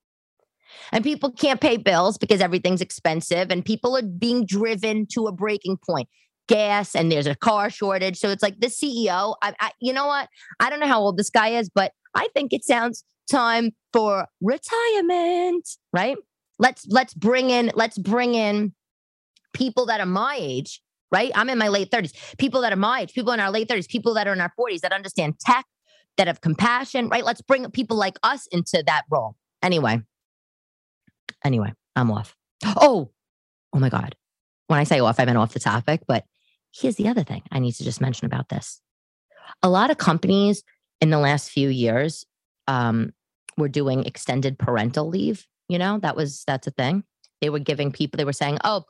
[0.92, 5.32] And people can't pay bills because everything's expensive, and people are being driven to a
[5.32, 6.10] breaking point
[6.48, 8.18] gas and there's a car shortage.
[8.18, 10.28] So it's like the CEO, I, I, you know what?
[10.60, 14.28] I don't know how old this guy is, but I think it sounds time for
[14.42, 16.18] retirement, right?
[16.58, 18.74] Let's let's bring in let's bring in
[19.54, 21.32] people that are my age, right?
[21.36, 22.38] I'm in my late 30s.
[22.38, 24.54] People that are my age, people in our late 30s, people that are in our
[24.60, 25.66] 40s that understand tech,
[26.18, 27.24] that have compassion, right?
[27.24, 29.36] Let's bring people like us into that role.
[29.64, 30.02] Anyway.
[31.44, 32.36] Anyway, I'm off.
[32.66, 33.12] Oh,
[33.74, 34.16] oh my God.
[34.68, 36.26] When I say off, I meant off the topic, but
[36.74, 38.82] here's the other thing I need to just mention about this.
[39.64, 40.64] A lot of companies
[41.02, 42.26] in the last few years
[42.68, 43.14] um,
[43.60, 45.46] were doing extended parental leave.
[45.68, 47.04] You know, that was that's a thing.
[47.42, 48.84] They were giving people, they were saying, oh,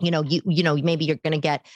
[0.00, 1.66] you know, you, you know, maybe you're gonna get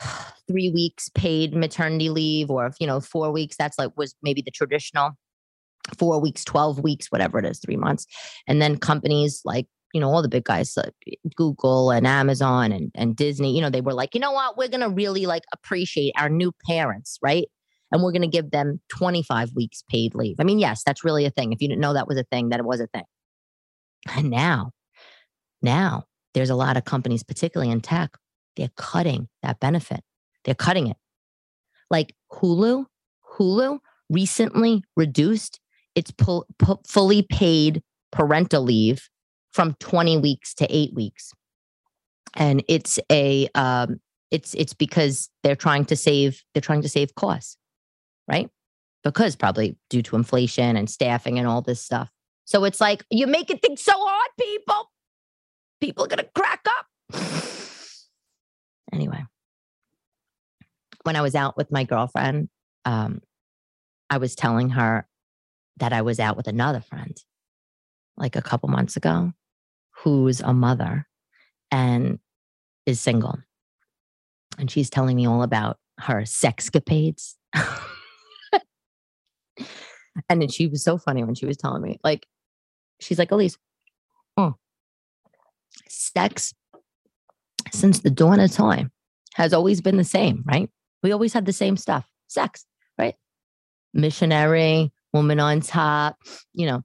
[0.48, 3.56] three weeks paid maternity leave, or you know, four weeks.
[3.58, 5.12] That's like was maybe the traditional
[5.98, 8.06] four weeks, 12 weeks, whatever it is, three months.
[8.46, 10.92] And then companies like, you know, all the big guys like
[11.36, 14.68] Google and Amazon and, and Disney, you know, they were like, you know what, we're
[14.68, 17.46] gonna really like appreciate our new parents, right?
[17.92, 20.36] And we're going to give them 25 weeks paid leave.
[20.38, 21.52] I mean, yes, that's really a thing.
[21.52, 23.04] If you didn't know that was a thing, that it was a thing.
[24.14, 24.72] And now,
[25.62, 28.16] now there's a lot of companies, particularly in tech,
[28.56, 30.00] they're cutting that benefit.
[30.44, 30.96] They're cutting it.
[31.90, 32.86] Like Hulu,
[33.36, 33.78] Hulu
[34.10, 35.60] recently reduced
[35.96, 39.08] it's pu- pu- fully paid parental leave
[39.52, 41.32] from 20 weeks to eight weeks.
[42.34, 43.98] And it's a, um,
[44.30, 47.56] it's, it's because they're trying to save, they're trying to save costs,
[48.28, 48.50] right?
[49.04, 52.10] Because probably due to inflation and staffing and all this stuff.
[52.44, 54.90] So it's like, you're making things so hard, people.
[55.80, 57.20] People are going to crack up.
[58.92, 59.24] anyway,
[61.02, 62.48] when I was out with my girlfriend,
[62.84, 63.20] um,
[64.10, 65.06] I was telling her
[65.78, 67.16] that I was out with another friend
[68.16, 69.32] like a couple months ago
[70.02, 71.06] who's a mother
[71.70, 72.18] and
[72.86, 73.38] is single.
[74.58, 77.34] And she's telling me all about her sexcapades.
[80.28, 82.26] and then she was so funny when she was telling me, like,
[83.00, 83.56] she's like, Elyse,
[84.36, 84.54] oh,
[85.88, 86.54] sex
[87.72, 88.90] since the dawn of time
[89.34, 90.70] has always been the same, right?
[91.02, 92.64] We always had the same stuff sex,
[92.98, 93.14] right?
[93.94, 96.16] Missionary, woman on top,
[96.52, 96.82] you know,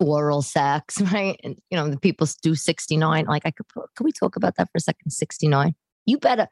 [0.00, 1.38] oral sex, right?
[1.42, 3.26] And you know, the people do 69.
[3.26, 5.10] Like I could can we talk about that for a second?
[5.10, 5.74] 69.
[6.06, 6.48] You better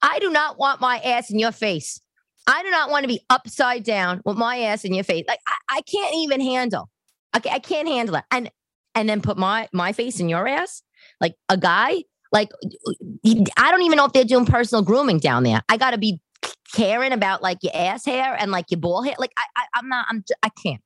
[0.00, 2.00] I do not want my ass in your face.
[2.48, 5.24] I do not want to be upside down with my ass in your face.
[5.28, 6.88] Like I, I can't even handle.
[7.36, 8.24] Okay, I can't handle it.
[8.30, 8.50] And
[8.94, 10.82] and then put my my face in your ass,
[11.20, 12.02] like a guy.
[12.32, 12.50] Like
[13.56, 15.62] I don't even know if they're doing personal grooming down there.
[15.68, 16.20] I got to be
[16.74, 19.14] caring about like your ass hair and like your ball hair.
[19.18, 20.06] Like I, I I'm not.
[20.08, 20.24] I'm.
[20.42, 20.82] I can't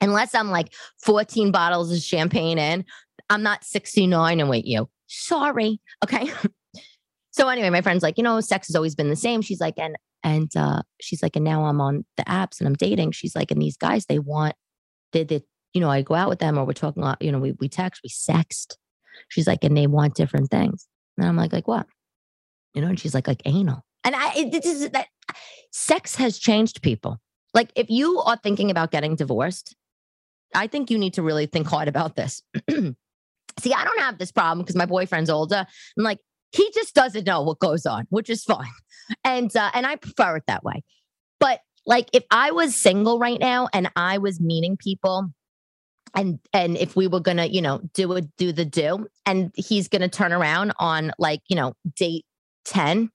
[0.00, 2.84] unless I'm like 14 bottles of champagne in,
[3.30, 4.88] I'm not 69 and wait you.
[5.06, 5.80] Sorry.
[6.04, 6.30] Okay.
[7.30, 9.42] so anyway, my friend's like, you know, sex has always been the same.
[9.42, 12.74] She's like, and and uh she's like, and now I'm on the apps and I'm
[12.74, 13.12] dating.
[13.12, 14.54] She's like, and these guys, they want
[15.12, 17.52] they they, you know, I go out with them or we're talking, you know, we
[17.52, 18.76] we text, we sext.
[19.28, 20.86] She's like, and they want different things.
[21.16, 21.86] And I'm like, like what?
[22.74, 23.84] You know, and she's like, like anal.
[24.04, 25.08] And I it, it is that
[25.72, 27.18] sex has changed people.
[27.54, 29.74] Like if you are thinking about getting divorced,
[30.54, 32.42] I think you need to really think hard about this.
[32.70, 35.66] See, I don't have this problem because my boyfriend's older.
[35.96, 36.20] I'm like,
[36.52, 38.66] he just doesn't know what goes on, which is fine.
[39.24, 40.82] And uh, and I prefer it that way.
[41.40, 45.28] But like if I was single right now and I was meeting people
[46.14, 49.88] and and if we were gonna, you know, do a do the do, and he's
[49.88, 52.24] gonna turn around on like, you know, date
[52.64, 53.10] 10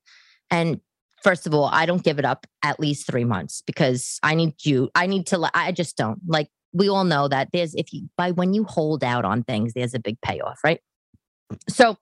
[0.52, 0.80] and
[1.24, 4.54] first of all, I don't give it up at least three months because I need
[4.64, 4.90] you.
[4.94, 5.50] I need to.
[5.54, 9.04] I just don't like we all know that there's if you by when you hold
[9.04, 10.82] out on things, there's a big payoff, right?
[11.70, 11.98] So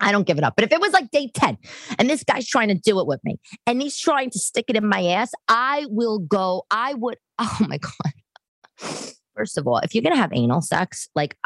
[0.00, 0.54] I don't give it up.
[0.56, 1.58] But if it was like day 10
[1.98, 4.76] and this guy's trying to do it with me and he's trying to stick it
[4.76, 9.12] in my ass, I will go, I would, oh my God.
[9.36, 11.36] First of all, if you're going to have anal sex, like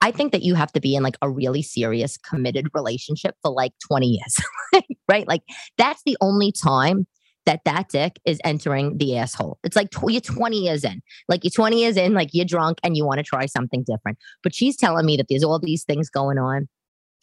[0.00, 3.50] I think that you have to be in like a really serious, committed relationship for
[3.50, 5.26] like 20 years, right?
[5.26, 5.42] Like
[5.76, 7.06] that's the only time
[7.46, 9.58] that that dick is entering the asshole.
[9.64, 12.78] It's like tw- you're 20 years in, like you're 20 years in, like you're drunk
[12.84, 14.18] and you want to try something different.
[14.42, 16.68] But she's telling me that there's all these things going on.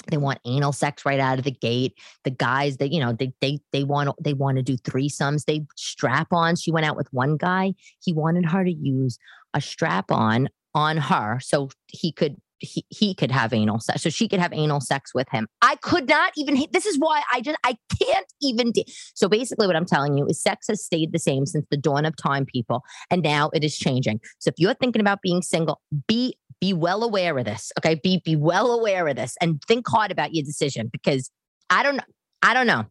[0.10, 1.94] They want anal sex right out of the gate.
[2.24, 5.46] The guys, that you know, they they they want they want to do threesomes.
[5.46, 6.56] They strap on.
[6.56, 7.74] She went out with one guy.
[8.04, 9.18] He wanted her to use
[9.54, 14.10] a strap on on her so he could he, he could have anal sex so
[14.10, 17.42] she could have anal sex with him i could not even this is why i
[17.42, 21.12] just i can't even de- so basically what i'm telling you is sex has stayed
[21.12, 24.56] the same since the dawn of time people and now it is changing so if
[24.58, 28.72] you're thinking about being single be be well aware of this okay be be well
[28.72, 31.30] aware of this and think hard about your decision because
[31.70, 32.02] i don't
[32.42, 32.86] i don't know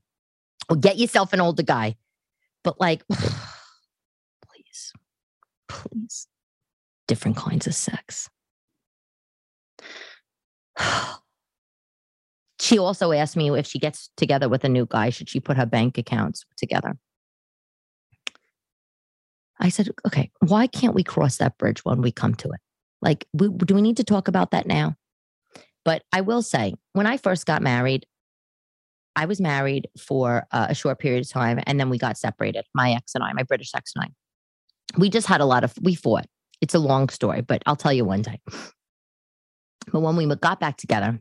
[0.80, 1.96] get yourself an older guy
[2.62, 4.92] but like please
[5.68, 6.28] please
[7.08, 8.30] different kinds of sex
[12.60, 15.56] she also asked me if she gets together with a new guy, should she put
[15.56, 16.96] her bank accounts together?
[19.60, 22.60] I said, okay, why can't we cross that bridge when we come to it?
[23.04, 24.96] Like, we, do we need to talk about that now?
[25.84, 28.06] But I will say, when I first got married,
[29.14, 32.64] I was married for uh, a short period of time and then we got separated,
[32.74, 34.08] my ex and I, my British ex and I.
[34.98, 36.26] We just had a lot of, we fought.
[36.60, 38.40] It's a long story, but I'll tell you one day.
[39.92, 41.20] But when we got back together,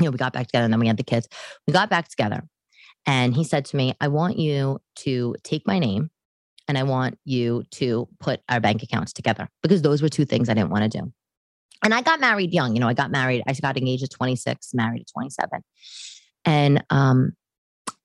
[0.00, 1.28] you know, we got back together and then we had the kids.
[1.66, 2.42] We got back together
[3.04, 6.10] and he said to me, I want you to take my name
[6.68, 10.48] and I want you to put our bank accounts together because those were two things
[10.48, 11.12] I didn't want to do.
[11.84, 12.74] And I got married young.
[12.74, 15.60] You know, I got married, I got engaged at 26, married at 27.
[16.44, 17.32] And um,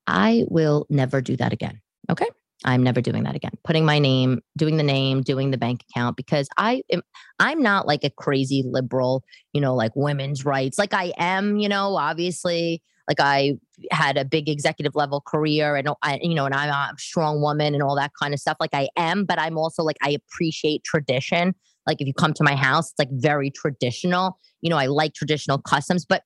[0.08, 1.82] I will never do that again.
[2.10, 2.28] Okay.
[2.63, 3.54] I'm never doing that again.
[3.63, 7.02] Putting my name, doing the name, doing the bank account because I am
[7.39, 10.78] I'm not like a crazy liberal, you know, like women's rights.
[10.78, 13.54] Like I am, you know, obviously like I
[13.92, 17.74] had a big executive level career and I, you know, and I'm a strong woman
[17.74, 18.58] and all that kind of stuff.
[18.60, 21.56] Like I am, but I'm also like, I appreciate tradition.
[21.88, 24.38] Like if you come to my house, it's like very traditional.
[24.62, 26.24] You know, I like traditional customs, but,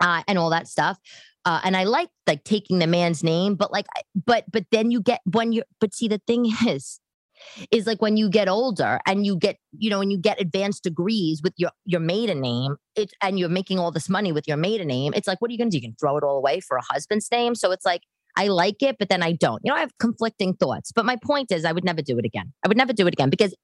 [0.00, 0.98] uh, and all that stuff.
[1.44, 3.86] Uh, and I like like taking the man's name, but like,
[4.26, 7.00] but, but then you get when you're, but see, the thing is,
[7.70, 10.82] is like when you get older and you get you know when you get advanced
[10.82, 14.56] degrees with your your maiden name it and you're making all this money with your
[14.56, 15.78] maiden name it's like what are you going to do?
[15.78, 17.54] You can throw it all away for a husband's name?
[17.54, 18.02] So it's like
[18.36, 19.60] I like it but then I don't.
[19.64, 22.24] You know I have conflicting thoughts but my point is I would never do it
[22.24, 22.52] again.
[22.64, 23.54] I would never do it again because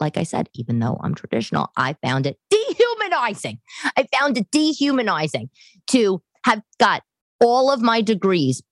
[0.00, 3.58] like I said even though I'm traditional I found it dehumanizing.
[3.96, 5.50] I found it dehumanizing
[5.88, 7.02] to have got
[7.40, 8.62] all of my degrees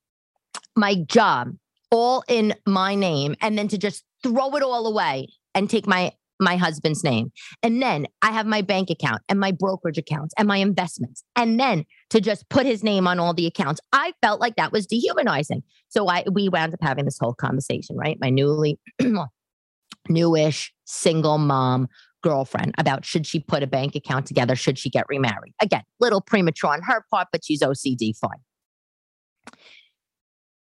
[0.77, 1.53] my job
[1.93, 6.11] all in my name and then to just throw it all away and take my
[6.41, 7.31] my husband's name.
[7.63, 11.23] And then I have my bank account and my brokerage accounts and my investments.
[11.37, 13.81] And then to just put his name on all the accounts.
[13.93, 15.63] I felt like that was dehumanizing.
[15.89, 18.19] So I we wound up having this whole conversation, right?
[18.21, 18.81] My newly
[20.09, 21.87] newish single mom
[22.23, 24.57] girlfriend about should she put a bank account together?
[24.57, 25.55] Should she get remarried?
[25.61, 28.41] Again, little premature on her part, but she's OCD fine.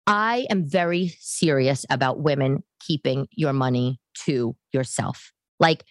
[0.08, 5.32] I am very serious about women keeping your money to yourself.
[5.60, 5.84] Like,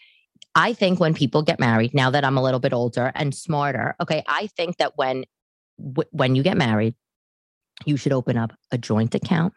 [0.55, 3.97] I think when people get married, now that I'm a little bit older and smarter,
[4.01, 5.25] okay, I think that when
[5.79, 6.95] w- when you get married,
[7.87, 9.53] you should open up a joint account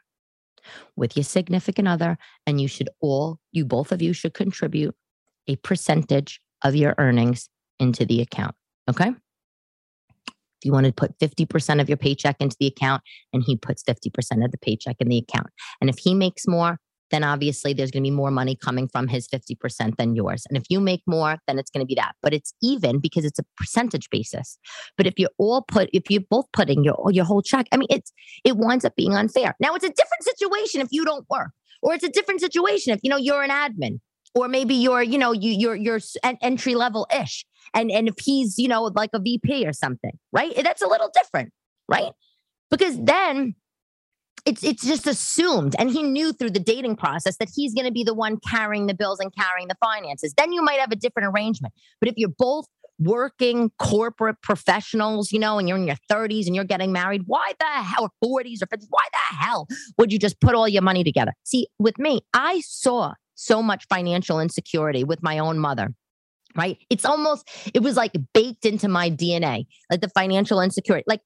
[0.95, 4.95] with your significant other, and you should all, you both of you should contribute
[5.47, 8.55] a percentage of your earnings into the account.
[8.89, 9.11] Okay.
[10.59, 13.83] If you want to put 50% of your paycheck into the account and he puts
[13.83, 15.47] 50% of the paycheck in the account.
[15.81, 16.79] And if he makes more,
[17.11, 20.43] then obviously there's going to be more money coming from his 50% than yours.
[20.49, 22.13] And if you make more, then it's going to be that.
[22.21, 24.57] But it's even because it's a percentage basis.
[24.97, 27.87] But if you're all put, if you're both putting your your whole check, I mean,
[27.89, 28.11] it's
[28.43, 29.55] it winds up being unfair.
[29.59, 32.99] Now it's a different situation if you don't work, or it's a different situation if
[33.03, 33.99] you know you're an admin,
[34.37, 35.99] or maybe you're you know you you're you're
[36.41, 40.53] entry level ish, and and if he's you know like a VP or something, right?
[40.55, 41.51] Eh, that's a little different,
[41.89, 42.11] right?
[42.69, 43.55] Because then
[44.45, 47.91] it's it's just assumed and he knew through the dating process that he's going to
[47.91, 50.95] be the one carrying the bills and carrying the finances then you might have a
[50.95, 52.65] different arrangement but if you're both
[52.99, 57.51] working corporate professionals you know and you're in your 30s and you're getting married why
[57.59, 60.81] the hell or 40s or 50s why the hell would you just put all your
[60.81, 65.93] money together see with me i saw so much financial insecurity with my own mother
[66.55, 66.79] right?
[66.89, 71.03] It's almost, it was like baked into my DNA, like the financial insecurity.
[71.07, 71.21] Like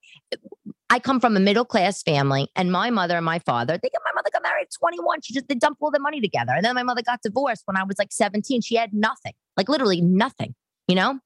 [0.90, 4.02] I come from a middle class family, and my mother and my father, they got
[4.04, 5.22] my mother got married at 21.
[5.22, 6.52] She just they dumped all their money together.
[6.54, 8.62] And then my mother got divorced when I was like 17.
[8.62, 10.54] She had nothing, like literally nothing,
[10.88, 11.20] you know?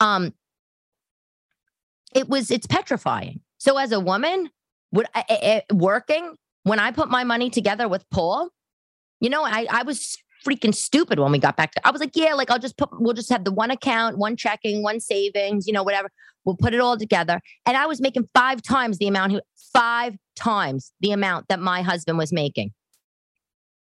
[0.00, 0.34] Um,
[2.14, 3.40] it was it's petrifying.
[3.58, 4.50] So as a woman,
[4.90, 8.48] would I, I, I, working when I put my money together with Paul,
[9.20, 12.12] you know, I I was freaking stupid when we got back to I was like,
[12.14, 15.66] yeah, like I'll just put we'll just have the one account, one checking, one savings,
[15.66, 16.10] you know, whatever.
[16.44, 17.40] We'll put it all together.
[17.66, 19.40] And I was making five times the amount,
[19.72, 22.72] five times the amount that my husband was making.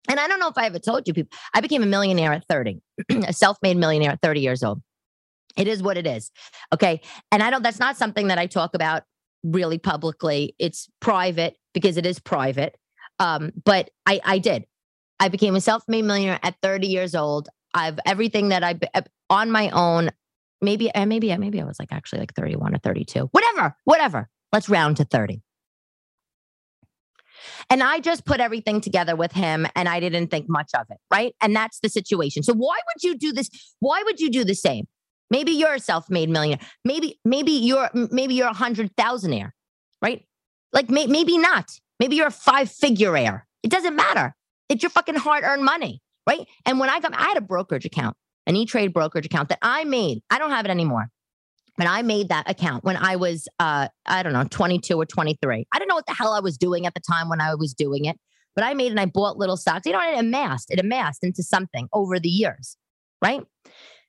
[0.07, 2.47] And I don't know if I ever told you people, I became a millionaire at
[2.47, 2.81] 30,
[3.27, 4.81] a self-made millionaire at 30 years old.
[5.57, 6.31] It is what it is.
[6.73, 7.01] Okay.
[7.31, 9.03] And I don't, that's not something that I talk about
[9.43, 10.55] really publicly.
[10.59, 12.77] It's private because it is private.
[13.19, 14.65] Um, but I, I did.
[15.21, 17.47] I became a self-made millionaire at 30 years old.
[17.75, 18.79] I've everything that I
[19.29, 20.09] on my own.
[20.61, 23.29] Maybe, uh, maybe, maybe I was like actually like 31 or 32.
[23.31, 24.29] Whatever, whatever.
[24.51, 25.41] Let's round to 30.
[27.69, 30.97] And I just put everything together with him and I didn't think much of it.
[31.11, 31.35] Right.
[31.39, 32.41] And that's the situation.
[32.41, 33.49] So why would you do this?
[33.79, 34.87] Why would you do the same?
[35.29, 36.67] Maybe you're a self-made millionaire.
[36.83, 39.51] Maybe, maybe you're, maybe you're a hundred thousandaire,
[40.01, 40.25] right?
[40.73, 41.69] Like may, maybe not.
[41.99, 43.47] Maybe you're a five-figure heir.
[43.61, 44.35] It doesn't matter.
[44.71, 46.47] It's your fucking hard earned money, right?
[46.65, 48.15] And when I got, I had a brokerage account,
[48.47, 50.21] an E Trade brokerage account that I made.
[50.29, 51.09] I don't have it anymore.
[51.77, 55.65] But I made that account when I was, uh, I don't know, 22 or 23.
[55.73, 57.73] I don't know what the hell I was doing at the time when I was
[57.73, 58.17] doing it,
[58.55, 59.85] but I made and I bought little stocks.
[59.85, 62.77] You know, it amassed, it amassed into something over the years,
[63.21, 63.41] right?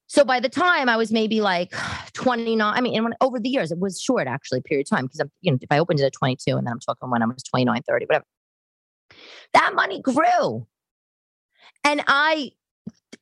[0.07, 1.73] So by the time I was maybe like
[2.13, 5.07] 29, I mean, and over the years, it was short actually, period of time.
[5.07, 7.23] Because I'm, you know, if I opened it at 22 and then I'm talking when
[7.23, 8.25] I was 29, 30, whatever
[9.55, 10.67] that money grew.
[11.85, 12.53] And I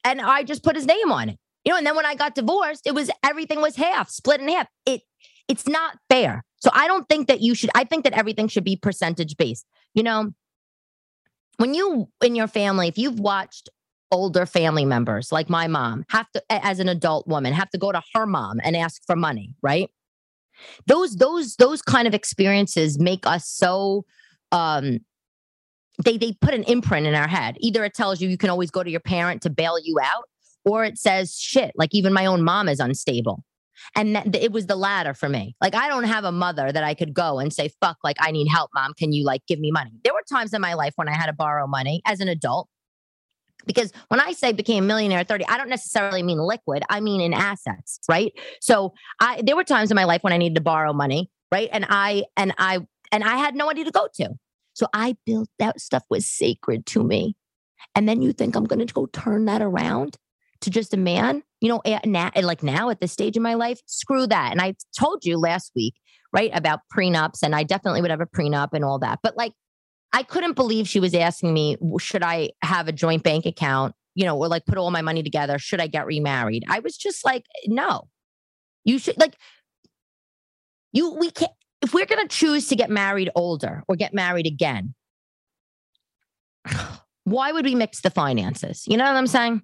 [0.04, 1.38] and I just put his name on it.
[1.64, 4.48] You know, and then when I got divorced, it was everything was half, split in
[4.48, 4.66] half.
[4.86, 5.02] It
[5.48, 6.44] it's not fair.
[6.56, 9.66] So I don't think that you should I think that everything should be percentage based.
[9.94, 10.32] You know,
[11.56, 13.68] when you in your family, if you've watched
[14.12, 17.92] older family members like my mom have to as an adult woman have to go
[17.92, 19.88] to her mom and ask for money, right?
[20.86, 24.04] those those those kind of experiences make us so
[24.52, 24.98] um
[26.05, 28.70] they they put an imprint in our head either it tells you you can always
[28.70, 30.24] go to your parent to bail you out
[30.64, 33.44] or it says shit like even my own mom is unstable
[33.96, 36.84] and that, it was the latter for me like i don't have a mother that
[36.84, 39.59] i could go and say fuck like i need help mom can you like give
[39.59, 42.20] me money there were times in my life when i had to borrow money as
[42.20, 42.68] an adult
[43.66, 46.82] because when I say became a millionaire at 30, I don't necessarily mean liquid.
[46.88, 48.32] I mean in assets, right?
[48.61, 51.68] So I there were times in my life when I needed to borrow money, right?
[51.70, 52.80] And I and I
[53.12, 54.30] and I had no one to go to.
[54.80, 57.36] So I built that stuff was sacred to me.
[57.94, 60.16] And then you think I'm going to go turn that around
[60.62, 61.42] to just a man?
[61.60, 64.52] You know, eh, now, eh, like now at this stage in my life, screw that.
[64.52, 65.92] And I told you last week,
[66.32, 69.18] right, about prenups, and I definitely would have a prenup and all that.
[69.22, 69.52] But like
[70.14, 74.24] I couldn't believe she was asking me, should I have a joint bank account, you
[74.24, 75.58] know, or like put all my money together?
[75.58, 76.64] Should I get remarried?
[76.70, 78.08] I was just like, no,
[78.84, 79.36] you should like,
[80.90, 81.52] you, we can't,
[81.82, 84.94] if we're going to choose to get married older or get married again,
[87.24, 88.84] why would we mix the finances?
[88.86, 89.62] You know what I'm saying?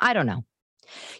[0.00, 0.44] I don't know.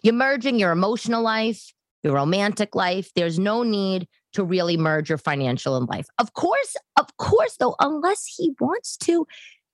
[0.03, 3.11] You're merging your emotional life, your romantic life.
[3.15, 6.07] There's no need to really merge your financial and life.
[6.19, 9.25] Of course, of course, though, unless he wants to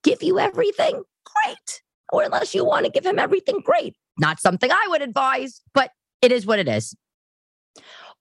[0.03, 1.01] give you everything,
[1.43, 1.81] great.
[2.11, 3.95] Or unless you want to give him everything, great.
[4.17, 5.91] Not something I would advise, but
[6.21, 6.95] it is what it is.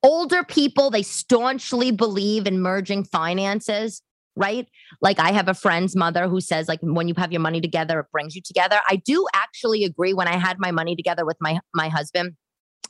[0.03, 4.01] Older people, they staunchly believe in merging finances,
[4.36, 4.68] right?
[5.01, 8.01] Like I have a friend's mother who says, like, when you have your money together,
[8.01, 8.78] it brings you together.
[8.88, 10.14] I do actually agree.
[10.14, 12.36] When I had my money together with my my husband,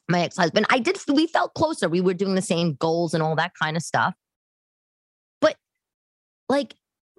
[0.08, 3.36] my ex-husband i did we felt closer we were doing the same goals and all
[3.36, 4.14] that kind of stuff
[5.40, 5.56] but
[6.48, 6.74] like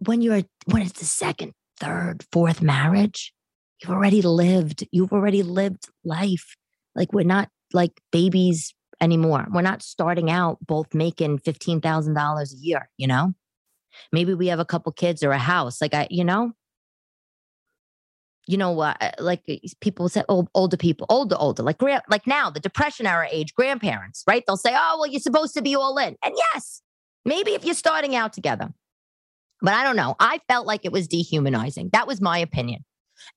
[0.06, 3.34] when you're when it's the second third fourth marriage
[3.82, 6.56] you've already lived you've already lived life
[6.96, 12.90] like we're not like babies anymore we're not starting out both making $15000 a year
[12.98, 13.34] you know
[14.12, 16.54] maybe we have a couple kids or a house like i you know
[18.50, 22.50] you know, uh, like uh, people say, old, older people, older, older, like like now,
[22.50, 24.44] the depression era age grandparents, right?
[24.48, 26.82] They'll say, "Oh, well, you're supposed to be all in," and yes,
[27.26, 28.70] maybe if you're starting out together,
[29.62, 30.16] but I don't know.
[30.20, 31.92] I felt like it was dehumanizing.
[31.94, 32.84] That was my opinion,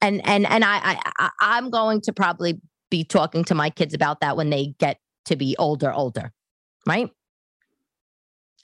[0.00, 4.20] and and and I, I I'm going to probably be talking to my kids about
[4.20, 6.32] that when they get to be older, older,
[6.86, 7.10] right?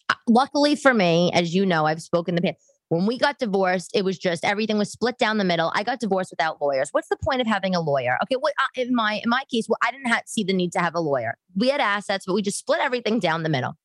[0.09, 2.57] Uh, luckily for me, as you know, I've spoken the past
[2.89, 5.71] when we got divorced, it was just everything was split down the middle.
[5.75, 6.89] I got divorced without lawyers.
[6.93, 8.17] What's the point of having a lawyer?
[8.23, 10.73] Okay, what uh, in my in my case, well, I didn't have, see the need
[10.73, 11.37] to have a lawyer.
[11.55, 13.77] We had assets, but we just split everything down the middle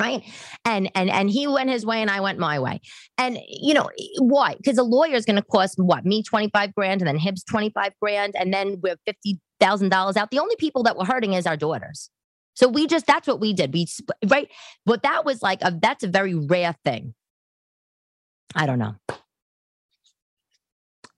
[0.00, 0.24] right
[0.64, 2.80] and and and he went his way and i went my way
[3.16, 3.88] and you know
[4.18, 7.44] why because a lawyer is going to cost what me 25 grand and then Hibbs
[7.44, 8.96] 25 grand and then we're
[9.64, 12.10] $50000 out the only people that were hurting is our daughters
[12.54, 13.86] so we just that's what we did we
[14.26, 14.50] right
[14.86, 17.14] but that was like a that's a very rare thing
[18.54, 18.94] I don't know.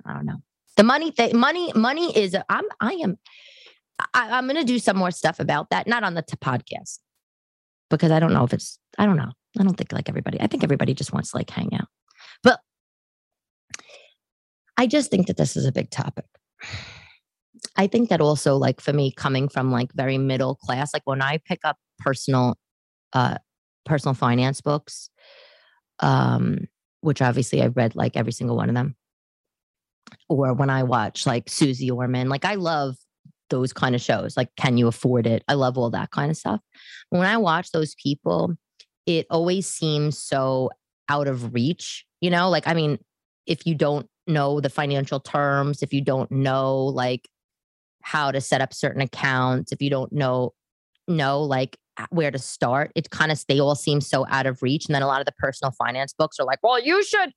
[0.05, 0.39] I don't know.
[0.77, 2.37] The money thing, money, money is.
[2.49, 2.65] I'm.
[2.81, 3.19] I am.
[4.15, 5.87] I, am going to do some more stuff about that.
[5.87, 6.99] Not on the t- podcast
[7.89, 8.79] because I don't know if it's.
[8.99, 9.33] I don't know.
[9.59, 10.41] I don't think like everybody.
[10.41, 11.89] I think everybody just wants to like hang out,
[12.43, 12.61] but
[14.77, 16.27] I just think that this is a big topic.
[17.77, 21.23] I think that also, like for me, coming from like very middle class, like when
[21.23, 22.59] I pick up personal,
[23.13, 23.39] uh,
[23.85, 25.11] personal finance books,
[26.01, 26.67] um,
[27.01, 28.97] which obviously I've read like every single one of them.
[30.29, 32.97] Or when I watch like Suze Orman, like I love
[33.51, 34.37] those kind of shows.
[34.37, 35.43] Like, can you afford it?
[35.49, 36.61] I love all that kind of stuff.
[37.11, 38.55] When I watch those people,
[39.07, 40.71] it always seems so
[41.09, 42.51] out of reach, you know?
[42.51, 42.99] Like, I mean,
[43.47, 47.29] if you don't know the financial terms, if you don't know like
[48.07, 50.55] how to set up certain accounts, if you don't know
[51.09, 51.77] know like
[52.11, 52.93] where to start.
[52.95, 54.87] It kind of they all seem so out of reach.
[54.87, 57.33] And then a lot of the personal finance books are like, well, you should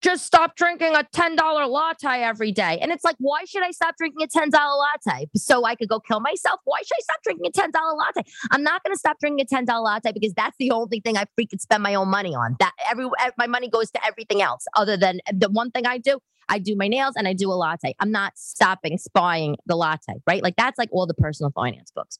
[0.00, 2.78] just stop drinking a $10 latte every day.
[2.80, 5.28] And it's like, why should I stop drinking a $10 latte?
[5.36, 6.60] So I could go kill myself?
[6.64, 8.30] Why should I stop drinking a $10 latte?
[8.52, 11.24] I'm not going to stop drinking a $10 latte because that's the only thing I
[11.38, 12.56] freaking spend my own money on.
[12.60, 15.98] That every my money goes to everything else other than eh, the one thing I
[15.98, 16.20] do.
[16.48, 17.94] I do my nails and I do a latte.
[18.00, 20.42] I'm not stopping spying the latte, right?
[20.42, 22.18] Like that's like all the personal finance books.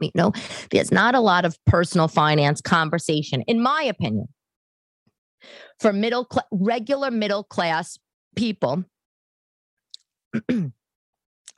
[0.00, 0.32] You know,
[0.70, 4.26] there's not a lot of personal finance conversation, in my opinion,
[5.78, 7.98] for middle, cl- regular middle class
[8.34, 8.84] people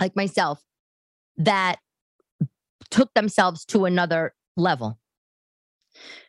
[0.00, 0.62] like myself
[1.38, 1.76] that
[2.90, 4.98] took themselves to another level.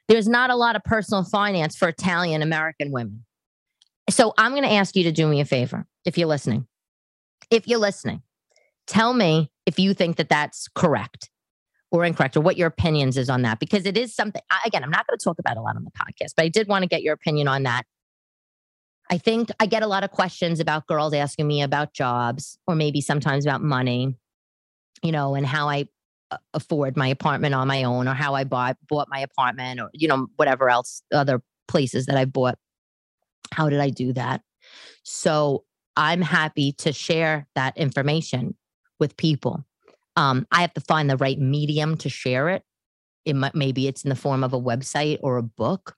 [0.08, 3.26] There's not a lot of personal finance for Italian American women.
[4.10, 6.68] So I'm going to ask you to do me a favor if you're listening.
[7.50, 8.22] If you're listening,
[8.88, 11.30] tell me if you think that that's correct
[11.92, 14.90] or incorrect or what your opinions is on that because it is something again i'm
[14.90, 16.88] not going to talk about a lot on the podcast but i did want to
[16.88, 17.84] get your opinion on that
[19.10, 22.76] i think i get a lot of questions about girls asking me about jobs or
[22.76, 24.16] maybe sometimes about money
[25.04, 25.86] you know and how i
[26.32, 29.90] uh, afford my apartment on my own or how i bought bought my apartment or
[29.94, 32.58] you know whatever else other places that i bought
[33.52, 34.42] how did i do that
[35.04, 35.64] so
[35.96, 38.56] i'm happy to share that information
[39.00, 39.66] with people
[40.18, 42.64] um, I have to find the right medium to share it.
[43.24, 45.96] It might, maybe it's in the form of a website or a book,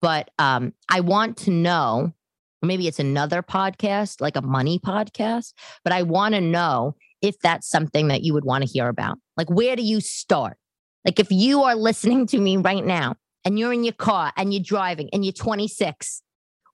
[0.00, 2.14] but um, I want to know.
[2.62, 7.68] Maybe it's another podcast, like a money podcast, but I want to know if that's
[7.68, 9.18] something that you would want to hear about.
[9.36, 10.58] Like, where do you start?
[11.04, 13.16] Like, if you are listening to me right now
[13.46, 16.22] and you're in your car and you're driving and you're 26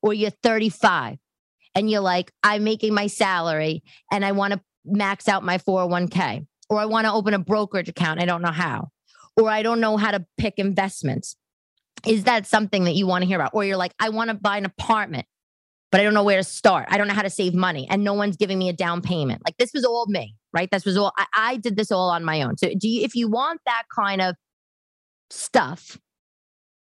[0.03, 1.19] or you're 35
[1.75, 6.47] and you're like, I'm making my salary and I want to max out my 401k
[6.71, 8.21] or I want to open a brokerage account.
[8.21, 8.89] I don't know how,
[9.37, 11.37] or I don't know how to pick investments.
[12.07, 13.51] Is that something that you want to hear about?
[13.55, 15.27] Or you're like, I want to buy an apartment,
[15.91, 16.87] but I don't know where to start.
[16.91, 19.43] I don't know how to save money and no one's giving me a down payment.
[19.47, 20.71] Like this was all me, right?
[20.71, 22.57] This was all, I, I did this all on my own.
[22.59, 24.37] So do you, if you want that kind of
[25.31, 25.99] stuff,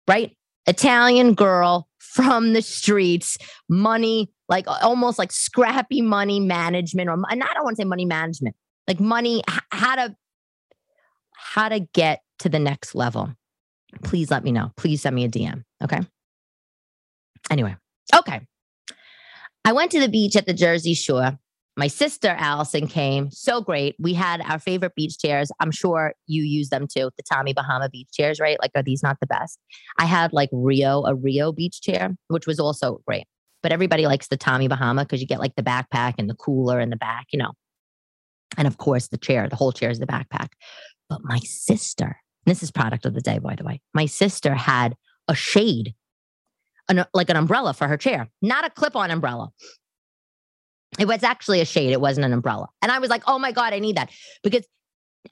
[0.07, 0.35] right?
[0.67, 3.37] Italian girl from the streets,
[3.69, 8.05] money, like almost like scrappy money management, or and I don't want to say money
[8.05, 8.55] management,
[8.87, 10.15] like money, how to
[11.35, 13.33] how to get to the next level.
[14.03, 14.71] Please let me know.
[14.75, 15.63] Please send me a DM.
[15.83, 16.01] Okay.
[17.49, 17.75] Anyway,
[18.15, 18.41] okay.
[19.63, 21.37] I went to the beach at the Jersey Shore.
[21.79, 23.31] My sister Allison came.
[23.31, 23.95] So great.
[23.99, 25.49] We had our favorite beach chairs.
[25.61, 27.09] I'm sure you use them too.
[27.15, 28.57] The Tommy Bahama beach chairs, right?
[28.61, 29.57] Like, are these not the best?
[29.97, 33.27] I had like Rio, a Rio beach chair, which was also great.
[33.63, 36.81] But everybody likes the Tommy Bahama because you get like the backpack and the cooler
[36.81, 37.53] in the back, you know.
[38.57, 40.49] And of course, the chair, the whole chair is the backpack.
[41.07, 44.97] But my sister, this is product of the day, by the way, my sister had
[45.29, 45.95] a shade,
[46.89, 49.53] an, like an umbrella for her chair, not a clip on umbrella.
[50.97, 51.91] It was actually a shade.
[51.91, 52.67] It wasn't an umbrella.
[52.81, 54.09] And I was like, oh my God, I need that
[54.43, 54.65] because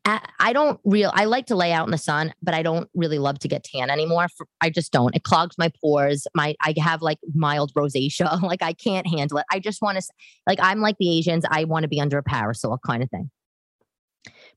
[0.05, 1.11] I don't real.
[1.13, 3.63] I like to lay out in the sun, but I don't really love to get
[3.63, 4.27] tan anymore.
[4.61, 5.15] I just don't.
[5.15, 6.27] It clogs my pores.
[6.33, 8.41] My I have like mild rosacea.
[8.47, 9.45] Like I can't handle it.
[9.51, 10.03] I just want to
[10.45, 11.45] like I'm like the Asians.
[11.49, 13.29] I want to be under a parasol kind of thing.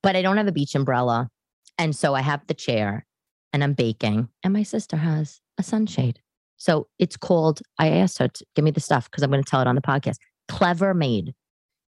[0.03, 1.29] But I don't have a beach umbrella,
[1.79, 3.07] and so I have the chair,
[3.53, 6.21] and I'm baking, and my sister has a sunshade.
[6.57, 7.63] So it's called.
[7.79, 9.75] I asked her to give me the stuff because I'm going to tell it on
[9.75, 10.17] the podcast.
[10.51, 11.33] CleverMade,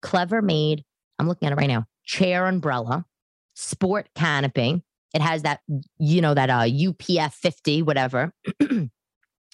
[0.02, 0.84] clever made.
[1.18, 1.86] I'm looking at it right now.
[2.04, 3.06] Chair umbrella
[3.54, 4.82] sport canopy.
[5.12, 5.60] It has that,
[5.98, 8.32] you know, that uh, UPF 50, whatever.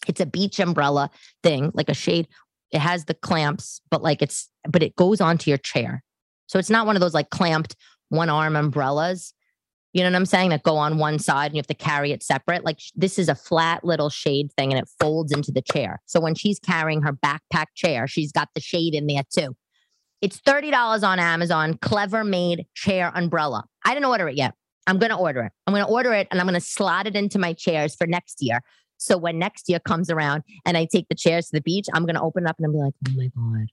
[0.06, 1.10] it's a beach umbrella
[1.42, 2.28] thing, like a shade.
[2.72, 6.02] It has the clamps, but like it's, but it goes onto your chair.
[6.46, 7.74] So it's not one of those like clamped
[8.08, 9.32] one arm umbrellas.
[9.96, 10.50] You know what I'm saying?
[10.50, 12.66] That go on one side and you have to carry it separate.
[12.66, 16.02] Like this is a flat little shade thing and it folds into the chair.
[16.04, 19.56] So when she's carrying her backpack chair, she's got the shade in there too.
[20.20, 23.64] It's $30 on Amazon, CleverMade chair umbrella.
[23.86, 24.52] I didn't order it yet.
[24.86, 25.52] I'm going to order it.
[25.66, 28.06] I'm going to order it and I'm going to slot it into my chairs for
[28.06, 28.60] next year.
[28.98, 32.04] So when next year comes around and I take the chairs to the beach, I'm
[32.04, 33.68] going to open it up and I'm be like, oh my God,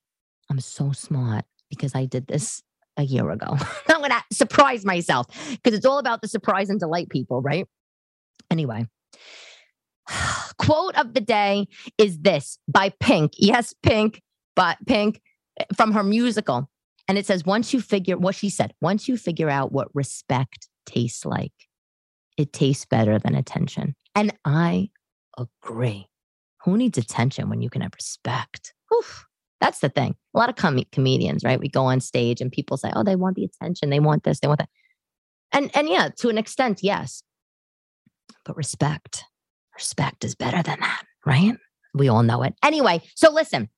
[0.49, 2.63] I'm so smart because I did this
[2.97, 3.57] a year ago.
[3.89, 5.27] I'm going to surprise myself
[5.63, 7.65] because it's all about the surprise and delight people, right?
[8.51, 8.85] Anyway,
[10.57, 11.67] quote of the day
[11.97, 13.33] is this by Pink.
[13.37, 14.21] Yes, Pink,
[14.55, 15.21] but Pink
[15.59, 16.69] eh, from her musical.
[17.07, 20.69] And it says, once you figure what she said, once you figure out what respect
[20.85, 21.51] tastes like,
[22.37, 23.95] it tastes better than attention.
[24.15, 24.89] And I
[25.37, 26.07] agree.
[26.63, 28.73] Who needs attention when you can have respect?
[28.93, 29.25] Oof,
[29.63, 30.13] that's the thing.
[30.35, 31.57] A lot of com- comedians, right?
[31.57, 33.89] We go on stage and people say, oh, they want the attention.
[33.89, 34.67] They want this, they want that.
[35.53, 37.23] And, and yeah, to an extent, yes.
[38.43, 39.23] But respect,
[39.73, 41.55] respect is better than that, right?
[41.93, 42.55] We all know it.
[42.61, 43.69] Anyway, so listen,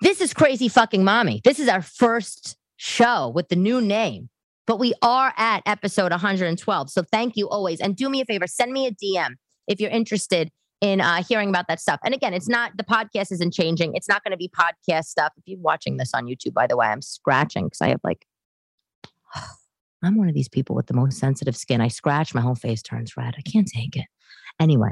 [0.00, 1.42] this is crazy fucking mommy.
[1.44, 4.30] This is our first show with the new name,
[4.66, 6.88] but we are at episode 112.
[6.88, 7.80] So thank you always.
[7.80, 9.34] And do me a favor, send me a DM
[9.68, 10.50] if you're interested
[10.82, 12.00] in uh, hearing about that stuff.
[12.04, 13.94] And again, it's not the podcast isn't changing.
[13.94, 15.32] It's not going to be podcast stuff.
[15.38, 18.26] If you're watching this on YouTube, by the way, I'm scratching because I have like,
[20.02, 21.80] I'm one of these people with the most sensitive skin.
[21.80, 23.34] I scratch, my whole face turns red.
[23.38, 24.06] I can't take it.
[24.60, 24.90] Anyway,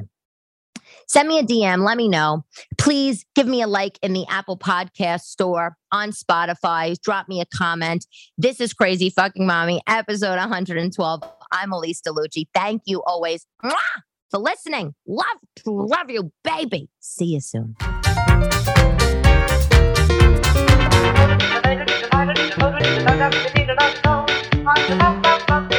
[1.07, 1.85] Send me a DM.
[1.85, 2.45] Let me know.
[2.79, 7.01] Please give me a like in the Apple Podcast store on Spotify.
[7.01, 8.07] Drop me a comment.
[8.39, 11.23] This is Crazy Fucking Mommy, episode 112.
[11.53, 12.49] I'm Elyse DeLucci.
[12.55, 13.47] Thank you always
[14.31, 14.95] for listening.
[15.07, 15.27] Love,
[15.67, 16.89] love you, baby.
[17.01, 17.77] See you soon.
[24.63, 25.71] I'm